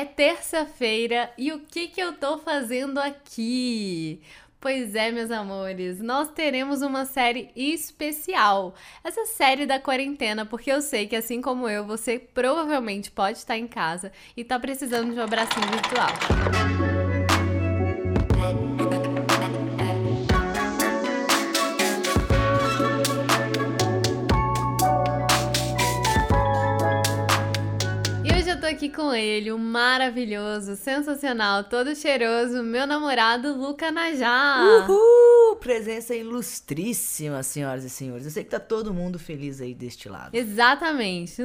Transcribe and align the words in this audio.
é 0.00 0.04
terça-feira 0.06 1.30
e 1.36 1.52
o 1.52 1.58
que 1.58 1.88
que 1.88 2.00
eu 2.00 2.14
tô 2.14 2.38
fazendo 2.38 2.98
aqui? 2.98 4.22
Pois 4.58 4.94
é, 4.94 5.10
meus 5.10 5.30
amores, 5.30 6.00
nós 6.00 6.30
teremos 6.30 6.80
uma 6.80 7.04
série 7.04 7.50
especial. 7.54 8.74
Essa 9.04 9.26
série 9.26 9.66
da 9.66 9.78
quarentena, 9.78 10.46
porque 10.46 10.72
eu 10.72 10.80
sei 10.80 11.06
que 11.06 11.16
assim 11.16 11.42
como 11.42 11.68
eu, 11.68 11.84
você 11.84 12.18
provavelmente 12.18 13.10
pode 13.10 13.38
estar 13.38 13.58
em 13.58 13.68
casa 13.68 14.10
e 14.34 14.42
tá 14.42 14.58
precisando 14.58 15.12
de 15.12 15.20
um 15.20 15.22
abracinho 15.22 15.66
virtual. 15.66 17.09
Aqui 28.80 28.88
com 28.88 29.12
ele, 29.12 29.52
o 29.52 29.58
maravilhoso, 29.58 30.74
sensacional, 30.74 31.64
todo 31.64 31.94
cheiroso, 31.94 32.62
meu 32.62 32.86
namorado 32.86 33.54
Luca 33.54 33.92
Najá. 33.92 34.86
Uhul! 34.88 35.56
Presença 35.56 36.14
ilustríssima, 36.14 37.42
senhoras 37.42 37.84
e 37.84 37.90
senhores. 37.90 38.24
Eu 38.24 38.30
sei 38.30 38.42
que 38.42 38.48
tá 38.48 38.58
todo 38.58 38.94
mundo 38.94 39.18
feliz 39.18 39.60
aí 39.60 39.74
deste 39.74 40.08
lado. 40.08 40.34
Exatamente. 40.34 41.42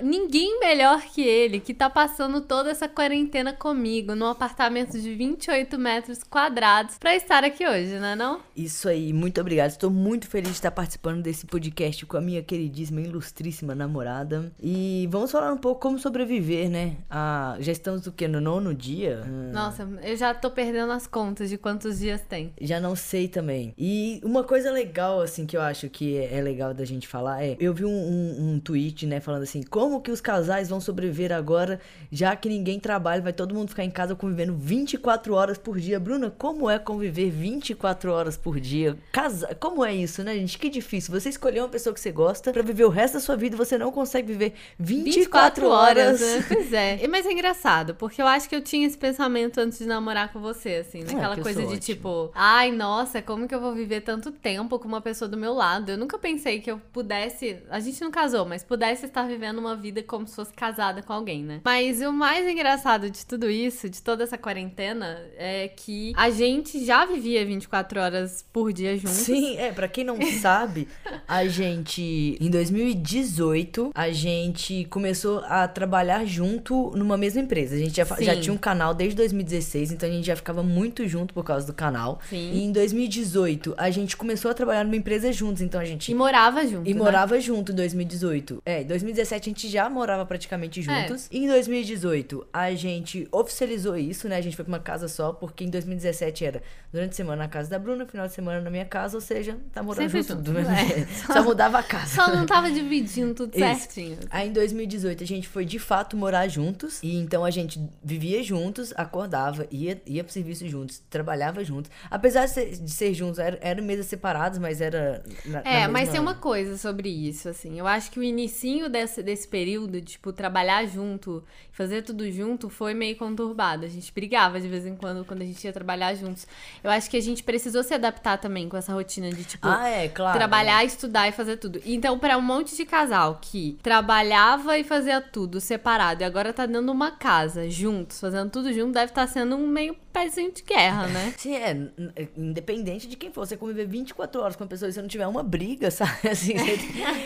ninguém 0.00 0.60
melhor 0.60 1.02
que 1.02 1.20
ele, 1.22 1.58
que 1.58 1.74
tá 1.74 1.90
passando 1.90 2.40
toda 2.40 2.70
essa 2.70 2.88
quarentena 2.88 3.52
comigo, 3.52 4.14
num 4.14 4.26
apartamento 4.26 4.96
de 4.96 5.12
28 5.12 5.76
metros 5.76 6.22
quadrados, 6.22 6.98
pra 6.98 7.16
estar 7.16 7.42
aqui 7.42 7.66
hoje, 7.66 7.98
né 7.98 8.14
não? 8.14 8.40
Isso 8.54 8.88
aí, 8.88 9.12
muito 9.12 9.40
obrigado. 9.40 9.70
Estou 9.70 9.90
muito 9.90 10.28
feliz 10.28 10.50
de 10.50 10.58
estar 10.58 10.70
participando 10.70 11.20
desse 11.20 11.46
podcast 11.46 12.06
com 12.06 12.16
a 12.16 12.20
minha 12.20 12.44
queridíssima, 12.44 13.00
ilustríssima 13.00 13.74
namorada. 13.74 14.52
E 14.62 15.08
vamos 15.10 15.32
falar 15.32 15.52
um 15.52 15.58
pouco 15.58 15.80
como 15.80 15.98
sobreviver 15.98 16.59
né? 16.68 16.96
Ah, 17.08 17.56
já 17.60 17.72
estamos 17.72 18.06
o 18.06 18.12
quê? 18.12 18.28
No 18.28 18.40
nono 18.40 18.74
dia? 18.74 19.22
Hum. 19.26 19.50
Nossa, 19.52 19.88
eu 20.02 20.16
já 20.16 20.34
tô 20.34 20.50
perdendo 20.50 20.92
as 20.92 21.06
contas 21.06 21.48
de 21.48 21.56
quantos 21.56 21.98
dias 21.98 22.20
tem. 22.28 22.52
Já 22.60 22.80
não 22.80 22.94
sei 22.94 23.28
também. 23.28 23.74
E 23.78 24.20
uma 24.24 24.44
coisa 24.44 24.70
legal, 24.70 25.20
assim, 25.20 25.46
que 25.46 25.56
eu 25.56 25.60
acho 25.60 25.88
que 25.88 26.18
é 26.18 26.40
legal 26.40 26.74
da 26.74 26.84
gente 26.84 27.06
falar 27.06 27.44
é: 27.44 27.56
eu 27.58 27.72
vi 27.72 27.84
um, 27.84 27.90
um, 27.90 28.52
um 28.54 28.60
tweet, 28.60 29.06
né, 29.06 29.20
falando 29.20 29.42
assim, 29.42 29.62
como 29.62 30.00
que 30.00 30.10
os 30.10 30.20
casais 30.20 30.68
vão 30.68 30.80
sobreviver 30.80 31.32
agora, 31.32 31.80
já 32.10 32.34
que 32.36 32.48
ninguém 32.48 32.78
trabalha, 32.78 33.22
vai 33.22 33.32
todo 33.32 33.54
mundo 33.54 33.68
ficar 33.68 33.84
em 33.84 33.90
casa 33.90 34.14
convivendo 34.14 34.54
24 34.56 35.34
horas 35.34 35.58
por 35.58 35.78
dia. 35.78 35.98
Bruna, 36.00 36.30
como 36.30 36.68
é 36.68 36.78
conviver 36.78 37.30
24 37.30 38.12
horas 38.12 38.36
por 38.36 38.58
dia? 38.60 38.96
Casa... 39.12 39.54
Como 39.54 39.84
é 39.84 39.94
isso, 39.94 40.22
né, 40.22 40.34
gente? 40.34 40.58
Que 40.58 40.68
difícil. 40.68 41.12
Você 41.18 41.28
escolher 41.28 41.60
uma 41.60 41.68
pessoa 41.68 41.94
que 41.94 42.00
você 42.00 42.12
gosta 42.12 42.52
para 42.52 42.62
viver 42.62 42.84
o 42.84 42.88
resto 42.88 43.14
da 43.14 43.20
sua 43.20 43.36
vida, 43.36 43.56
você 43.56 43.78
não 43.78 43.92
consegue 43.92 44.28
viver 44.32 44.54
24, 44.78 45.20
24 45.20 45.68
horas. 45.68 46.22
horas 46.22 46.49
Pois 46.52 46.72
é. 46.72 47.00
Mas 47.08 47.26
é 47.26 47.32
engraçado, 47.32 47.94
porque 47.94 48.20
eu 48.20 48.26
acho 48.26 48.48
que 48.48 48.54
eu 48.54 48.60
tinha 48.60 48.86
esse 48.86 48.98
pensamento 48.98 49.58
antes 49.58 49.78
de 49.78 49.86
namorar 49.86 50.32
com 50.32 50.40
você, 50.40 50.76
assim, 50.76 51.02
naquela 51.02 51.34
ah, 51.34 51.40
coisa 51.40 51.66
de 51.66 51.78
tipo, 51.78 52.30
ai, 52.34 52.72
nossa, 52.72 53.22
como 53.22 53.46
que 53.46 53.54
eu 53.54 53.60
vou 53.60 53.74
viver 53.74 54.00
tanto 54.00 54.32
tempo 54.32 54.78
com 54.78 54.88
uma 54.88 55.00
pessoa 55.00 55.28
do 55.28 55.36
meu 55.36 55.52
lado? 55.52 55.90
Eu 55.90 55.98
nunca 55.98 56.18
pensei 56.18 56.60
que 56.60 56.70
eu 56.70 56.80
pudesse. 56.92 57.58
A 57.70 57.80
gente 57.80 58.00
não 58.00 58.10
casou, 58.10 58.44
mas 58.44 58.62
pudesse 58.62 59.06
estar 59.06 59.26
vivendo 59.26 59.58
uma 59.58 59.76
vida 59.76 60.02
como 60.02 60.26
se 60.26 60.34
fosse 60.34 60.52
casada 60.52 61.02
com 61.02 61.12
alguém, 61.12 61.42
né? 61.42 61.60
Mas 61.64 62.00
o 62.00 62.12
mais 62.12 62.48
engraçado 62.48 63.10
de 63.10 63.24
tudo 63.24 63.50
isso, 63.50 63.88
de 63.88 64.02
toda 64.02 64.24
essa 64.24 64.38
quarentena, 64.38 65.20
é 65.36 65.68
que 65.68 66.12
a 66.16 66.30
gente 66.30 66.84
já 66.84 67.04
vivia 67.04 67.44
24 67.44 68.00
horas 68.00 68.44
por 68.52 68.72
dia 68.72 68.96
juntos. 68.96 69.18
Sim, 69.18 69.56
é, 69.56 69.72
pra 69.72 69.88
quem 69.88 70.04
não 70.04 70.18
sabe, 70.40 70.88
a 71.26 71.46
gente, 71.46 72.36
em 72.40 72.50
2018, 72.50 73.90
a 73.94 74.10
gente 74.10 74.86
começou 74.90 75.40
a 75.46 75.66
trabalhar 75.68 76.24
junto 76.40 76.90
numa 76.96 77.18
mesma 77.18 77.42
empresa. 77.42 77.74
A 77.74 77.78
gente 77.78 77.94
já, 77.94 78.04
já 78.18 78.40
tinha 78.40 78.52
um 78.52 78.56
canal 78.56 78.94
desde 78.94 79.14
2016, 79.16 79.92
então 79.92 80.08
a 80.08 80.12
gente 80.12 80.26
já 80.26 80.34
ficava 80.34 80.62
muito 80.62 81.06
junto 81.06 81.34
por 81.34 81.44
causa 81.44 81.66
do 81.66 81.74
canal. 81.74 82.18
Sim. 82.30 82.52
E 82.54 82.62
em 82.64 82.72
2018, 82.72 83.74
a 83.76 83.90
gente 83.90 84.16
começou 84.16 84.50
a 84.50 84.54
trabalhar 84.54 84.82
numa 84.82 84.96
empresa 84.96 85.30
juntos, 85.32 85.60
então 85.60 85.78
a 85.78 85.84
gente... 85.84 86.10
E 86.10 86.14
morava 86.14 86.66
junto, 86.66 86.88
E 86.88 86.94
né? 86.94 86.98
morava 86.98 87.38
junto 87.38 87.72
em 87.72 87.74
2018. 87.74 88.62
É, 88.64 88.80
em 88.80 88.86
2017 88.86 89.50
a 89.50 89.52
gente 89.52 89.68
já 89.68 89.90
morava 89.90 90.24
praticamente 90.24 90.80
juntos. 90.80 91.28
É. 91.30 91.36
E 91.36 91.44
em 91.44 91.46
2018, 91.46 92.46
a 92.50 92.72
gente 92.72 93.28
oficializou 93.30 93.98
isso, 93.98 94.26
né? 94.26 94.36
A 94.36 94.40
gente 94.40 94.56
foi 94.56 94.64
pra 94.64 94.72
uma 94.72 94.80
casa 94.80 95.08
só, 95.08 95.34
porque 95.34 95.62
em 95.64 95.68
2017 95.68 96.44
era 96.46 96.62
durante 96.90 97.10
a 97.12 97.16
semana 97.16 97.42
na 97.42 97.48
casa 97.48 97.68
da 97.68 97.78
Bruna, 97.78 98.06
final 98.06 98.26
de 98.26 98.32
semana 98.32 98.62
na 98.62 98.70
minha 98.70 98.86
casa, 98.86 99.14
ou 99.14 99.20
seja, 99.20 99.58
tá 99.72 99.82
morando 99.82 100.10
Sempre 100.10 100.22
junto. 100.22 100.46
junto. 100.46 100.60
É. 100.70 101.06
Só 101.32 101.42
mudava 101.42 101.78
a 101.78 101.82
casa. 101.82 102.14
Só 102.14 102.34
não 102.34 102.46
tava 102.46 102.70
dividindo 102.70 103.34
tudo 103.34 103.50
isso. 103.54 103.80
certinho. 103.80 104.16
Aí 104.30 104.48
em 104.48 104.52
2018 104.52 105.22
a 105.22 105.26
gente 105.26 105.46
foi 105.46 105.64
de 105.64 105.78
fato 105.78 106.16
morar 106.16 106.29
juntos. 106.48 107.00
E 107.02 107.16
então 107.16 107.44
a 107.44 107.50
gente 107.50 107.80
vivia 108.02 108.42
juntos, 108.42 108.92
acordava, 108.96 109.66
ia, 109.70 110.00
ia 110.06 110.24
pro 110.24 110.32
serviço 110.32 110.68
juntos, 110.68 111.02
trabalhava 111.10 111.64
juntos. 111.64 111.90
Apesar 112.10 112.46
de 112.46 112.52
ser, 112.52 112.70
de 112.70 112.90
ser 112.90 113.14
juntos, 113.14 113.38
eram 113.38 113.58
era 113.60 113.82
mesas 113.82 114.06
separadas, 114.06 114.58
mas 114.58 114.80
era. 114.80 115.22
Na, 115.44 115.60
é, 115.64 115.82
na 115.82 115.88
mas 115.88 116.10
tem 116.10 116.20
uma 116.20 116.34
coisa 116.34 116.76
sobre 116.76 117.08
isso, 117.08 117.48
assim. 117.48 117.78
Eu 117.78 117.86
acho 117.86 118.10
que 118.10 118.18
o 118.18 118.22
inicinho 118.22 118.88
desse, 118.88 119.22
desse 119.22 119.46
período, 119.46 120.00
tipo, 120.00 120.32
trabalhar 120.32 120.86
junto, 120.86 121.42
fazer 121.72 122.02
tudo 122.02 122.30
junto, 122.30 122.68
foi 122.68 122.94
meio 122.94 123.16
conturbado. 123.16 123.84
A 123.84 123.88
gente 123.88 124.12
brigava 124.12 124.60
de 124.60 124.68
vez 124.68 124.86
em 124.86 124.96
quando 124.96 125.24
quando 125.24 125.42
a 125.42 125.44
gente 125.44 125.62
ia 125.64 125.72
trabalhar 125.72 126.14
juntos. 126.14 126.46
Eu 126.82 126.90
acho 126.90 127.08
que 127.08 127.16
a 127.16 127.22
gente 127.22 127.42
precisou 127.42 127.82
se 127.82 127.94
adaptar 127.94 128.38
também 128.38 128.68
com 128.68 128.76
essa 128.76 128.92
rotina 128.92 129.30
de, 129.30 129.44
tipo, 129.44 129.68
ah, 129.68 129.88
é, 129.88 130.08
claro, 130.08 130.36
trabalhar, 130.36 130.84
estudar 130.84 131.28
e 131.28 131.32
fazer 131.32 131.56
tudo. 131.56 131.80
Então, 131.84 132.18
para 132.18 132.36
um 132.36 132.42
monte 132.42 132.76
de 132.76 132.84
casal 132.84 133.38
que 133.40 133.78
trabalhava 133.82 134.78
e 134.78 134.84
fazia 134.84 135.20
tudo 135.20 135.60
separado 135.60 136.09
e 136.18 136.24
agora 136.24 136.52
tá 136.52 136.66
dando 136.66 136.90
uma 136.90 137.12
casa 137.12 137.70
juntos, 137.70 138.20
fazendo 138.20 138.50
tudo 138.50 138.72
junto, 138.72 138.92
deve 138.92 139.06
estar 139.12 139.26
tá 139.26 139.32
sendo 139.32 139.56
um 139.56 139.66
meio 139.66 139.94
pezinho 140.12 140.52
de 140.52 140.62
guerra, 140.62 141.06
né? 141.06 141.34
Sim, 141.38 141.54
é. 141.54 141.70
é. 142.16 142.28
Independente 142.36 143.06
de 143.06 143.16
quem 143.16 143.32
for, 143.32 143.46
você 143.46 143.56
conviver 143.56 143.86
24 143.86 144.40
horas 144.40 144.56
com 144.56 144.64
uma 144.64 144.68
pessoa 144.70 144.88
e 144.88 144.92
você 144.92 145.00
não 145.00 145.08
tiver 145.08 145.26
uma 145.26 145.42
briga, 145.42 145.90
sabe? 145.90 146.28
Assim, 146.28 146.56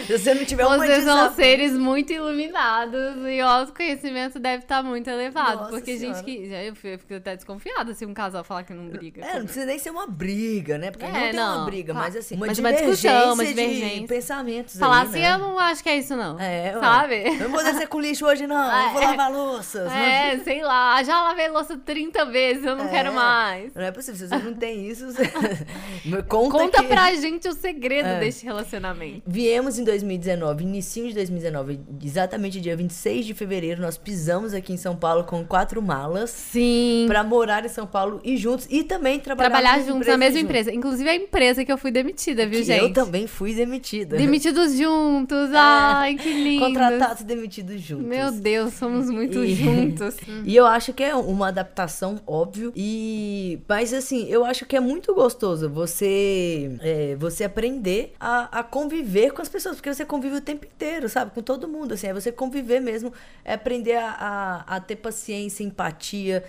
se 0.07 0.19
você 0.19 0.35
não 0.35 0.45
tiver 0.45 0.67
uma 0.67 0.79
Vocês 0.79 1.05
são 1.05 1.35
seres 1.35 1.73
muito 1.73 2.13
iluminados 2.13 3.17
e 3.27 3.43
o 3.43 3.47
autoconhecimento 3.47 4.39
deve 4.39 4.65
estar 4.65 4.83
tá 4.83 4.83
muito 4.83 5.09
elevado. 5.09 5.57
Nossa 5.57 5.71
porque 5.71 5.99
senhora. 5.99 6.19
gente 6.19 6.25
que. 6.25 6.55
Eu 6.55 6.75
fico 6.99 7.15
até 7.15 7.37
desconfiada 7.37 7.95
se 7.95 8.05
um 8.05 8.15
casal 8.15 8.45
falar 8.45 8.65
que 8.65 8.73
não 8.73 8.89
briga. 8.89 9.25
É, 9.25 9.39
não 9.39 9.45
precisa 9.45 9.67
nem 9.67 9.79
ser 9.79 9.91
uma 9.91 10.07
briga, 10.07 10.79
né? 10.79 10.91
Porque 10.91 11.05
é, 11.05 11.11
não 11.11 11.21
tem 11.21 11.33
não, 11.33 11.57
uma 11.57 11.65
briga, 11.65 11.95
mas 11.95 12.17
assim, 12.17 12.37
uma 12.37 12.47
mas 12.47 12.59
uma 12.59 12.73
discussão, 12.73 13.35
uma 13.35 13.45
divergência. 13.45 14.01
De 14.01 14.07
pensamentos. 14.07 14.79
Falar 14.79 15.03
aí, 15.03 15.09
assim, 15.09 15.21
né? 15.21 15.35
eu 15.35 15.39
não 15.39 15.59
acho 15.59 15.83
que 15.83 15.89
é 15.89 15.97
isso, 15.97 16.17
não. 16.17 16.39
É, 16.39 16.73
sabe? 16.79 17.15
Ué. 17.15 17.31
Não 17.39 17.51
vou 17.51 17.63
descer 17.63 17.89
com 17.89 18.01
lixo 18.01 18.27
hoje, 18.27 18.47
não. 18.47 18.57
Ah, 18.57 18.91
vou 18.93 19.03
é. 19.03 19.07
lavar 19.07 19.33
louças. 19.33 19.91
É, 19.93 20.39
sei 20.39 20.63
lá. 20.63 21.03
Já 21.03 21.23
lavei 21.23 21.49
louça 21.49 21.77
30 21.77 22.25
vezes, 22.27 22.65
eu 22.65 22.74
não 22.77 22.87
é, 22.87 22.89
quero 22.89 23.13
mais. 23.13 23.75
Não 23.75 23.83
é 23.83 23.91
possível. 23.91 24.19
Se 24.19 24.29
você 24.29 24.45
não 24.45 24.55
tem 24.55 24.89
isso, 24.89 25.07
você... 25.07 25.27
conta, 26.29 26.59
conta 26.59 26.83
que... 26.83 26.89
pra 26.89 27.15
gente 27.15 27.49
o 27.49 27.53
segredo 27.53 28.09
é. 28.09 28.21
deste 28.21 28.45
relacionamento. 28.45 29.23
Viemos 29.27 29.79
em 29.79 29.85
2019, 29.85 30.65
início 30.65 31.07
de 31.09 31.15
2019, 31.15 31.81
exatamente 32.03 32.61
dia 32.61 32.77
26 32.77 33.27
de 33.27 33.35
fevereiro, 33.35 33.83
nós 33.83 33.99
pisamos 33.99 34.55
aqui 34.55 34.73
em 34.73 34.77
São 34.77 34.97
Paulo 34.97 35.25
com 35.25 35.45
quatro 35.45 35.83
malas. 35.83 36.31
Sim. 36.31 37.05
Pra 37.09 37.23
morar 37.23 37.65
em 37.65 37.69
São 37.69 37.87
Paulo 37.87 38.21
e 38.25 38.37
juntos. 38.37 38.67
E 38.71 38.83
também 38.83 39.19
trabalhar, 39.19 39.51
trabalhar 39.51 39.85
juntos 39.85 40.07
na 40.07 40.17
mesma 40.17 40.41
juntos. 40.41 40.51
empresa. 40.51 40.73
Inclusive 40.73 41.09
a 41.09 41.15
empresa 41.15 41.65
que 41.65 41.73
eu 41.73 41.79
fui 41.79 41.91
demitida, 41.91 42.47
viu, 42.47 42.61
que 42.61 42.65
gente? 42.65 42.83
Eu 42.83 42.93
também 42.93 43.27
fui 43.27 43.55
demitida. 43.55 44.17
Demitidos 44.17 44.77
juntos. 44.77 45.53
É. 45.53 45.57
Ai, 45.57 46.15
que 46.15 46.33
lindo. 46.33 46.65
Contratados 46.65 47.21
e 47.21 47.25
demitidos 47.25 47.81
juntos. 47.81 48.07
Meu 48.07 48.31
Deus, 48.33 48.75
somos 48.75 49.11
muito 49.11 49.45
e... 49.45 49.55
juntos. 49.55 50.17
e 50.45 50.55
eu 50.55 50.67
acho 50.67 50.93
que 50.93 51.03
é 51.03 51.15
uma 51.15 51.49
adaptação, 51.49 52.21
óbvio. 52.27 52.64
E 52.75 53.61
mas 53.69 53.93
assim, 53.93 54.27
eu 54.29 54.45
acho 54.45 54.67
que 54.67 54.77
é 54.77 54.81
muito 54.81 55.15
gostoso 55.15 55.69
você 55.69 56.77
é, 56.81 57.17
você 57.17 57.45
aprender 57.45 58.15
a, 58.19 58.61
a, 58.61 58.63
conviver 58.63 59.33
com 59.33 59.43
as 59.43 59.49
pessoas, 59.49 59.77
porque 59.77 59.93
você 59.93 60.05
convive 60.05 60.37
o 60.37 60.41
tempo 60.41 60.67
inteiro, 60.67 61.09
sabe? 61.09 61.33
Com 61.33 61.43
todo 61.43 61.69
mundo, 61.69 61.95
assim, 61.95 62.07
é 62.07 62.15
você 62.15 62.31
conviver 62.33 62.81
mesmo, 62.81 63.13
é 63.45 63.55
aprender 63.55 63.97
a, 63.97 64.11
a, 64.11 64.77
a 64.77 64.81
ter 64.81 64.97
paciência, 64.97 65.65
empatia, 65.65 66.45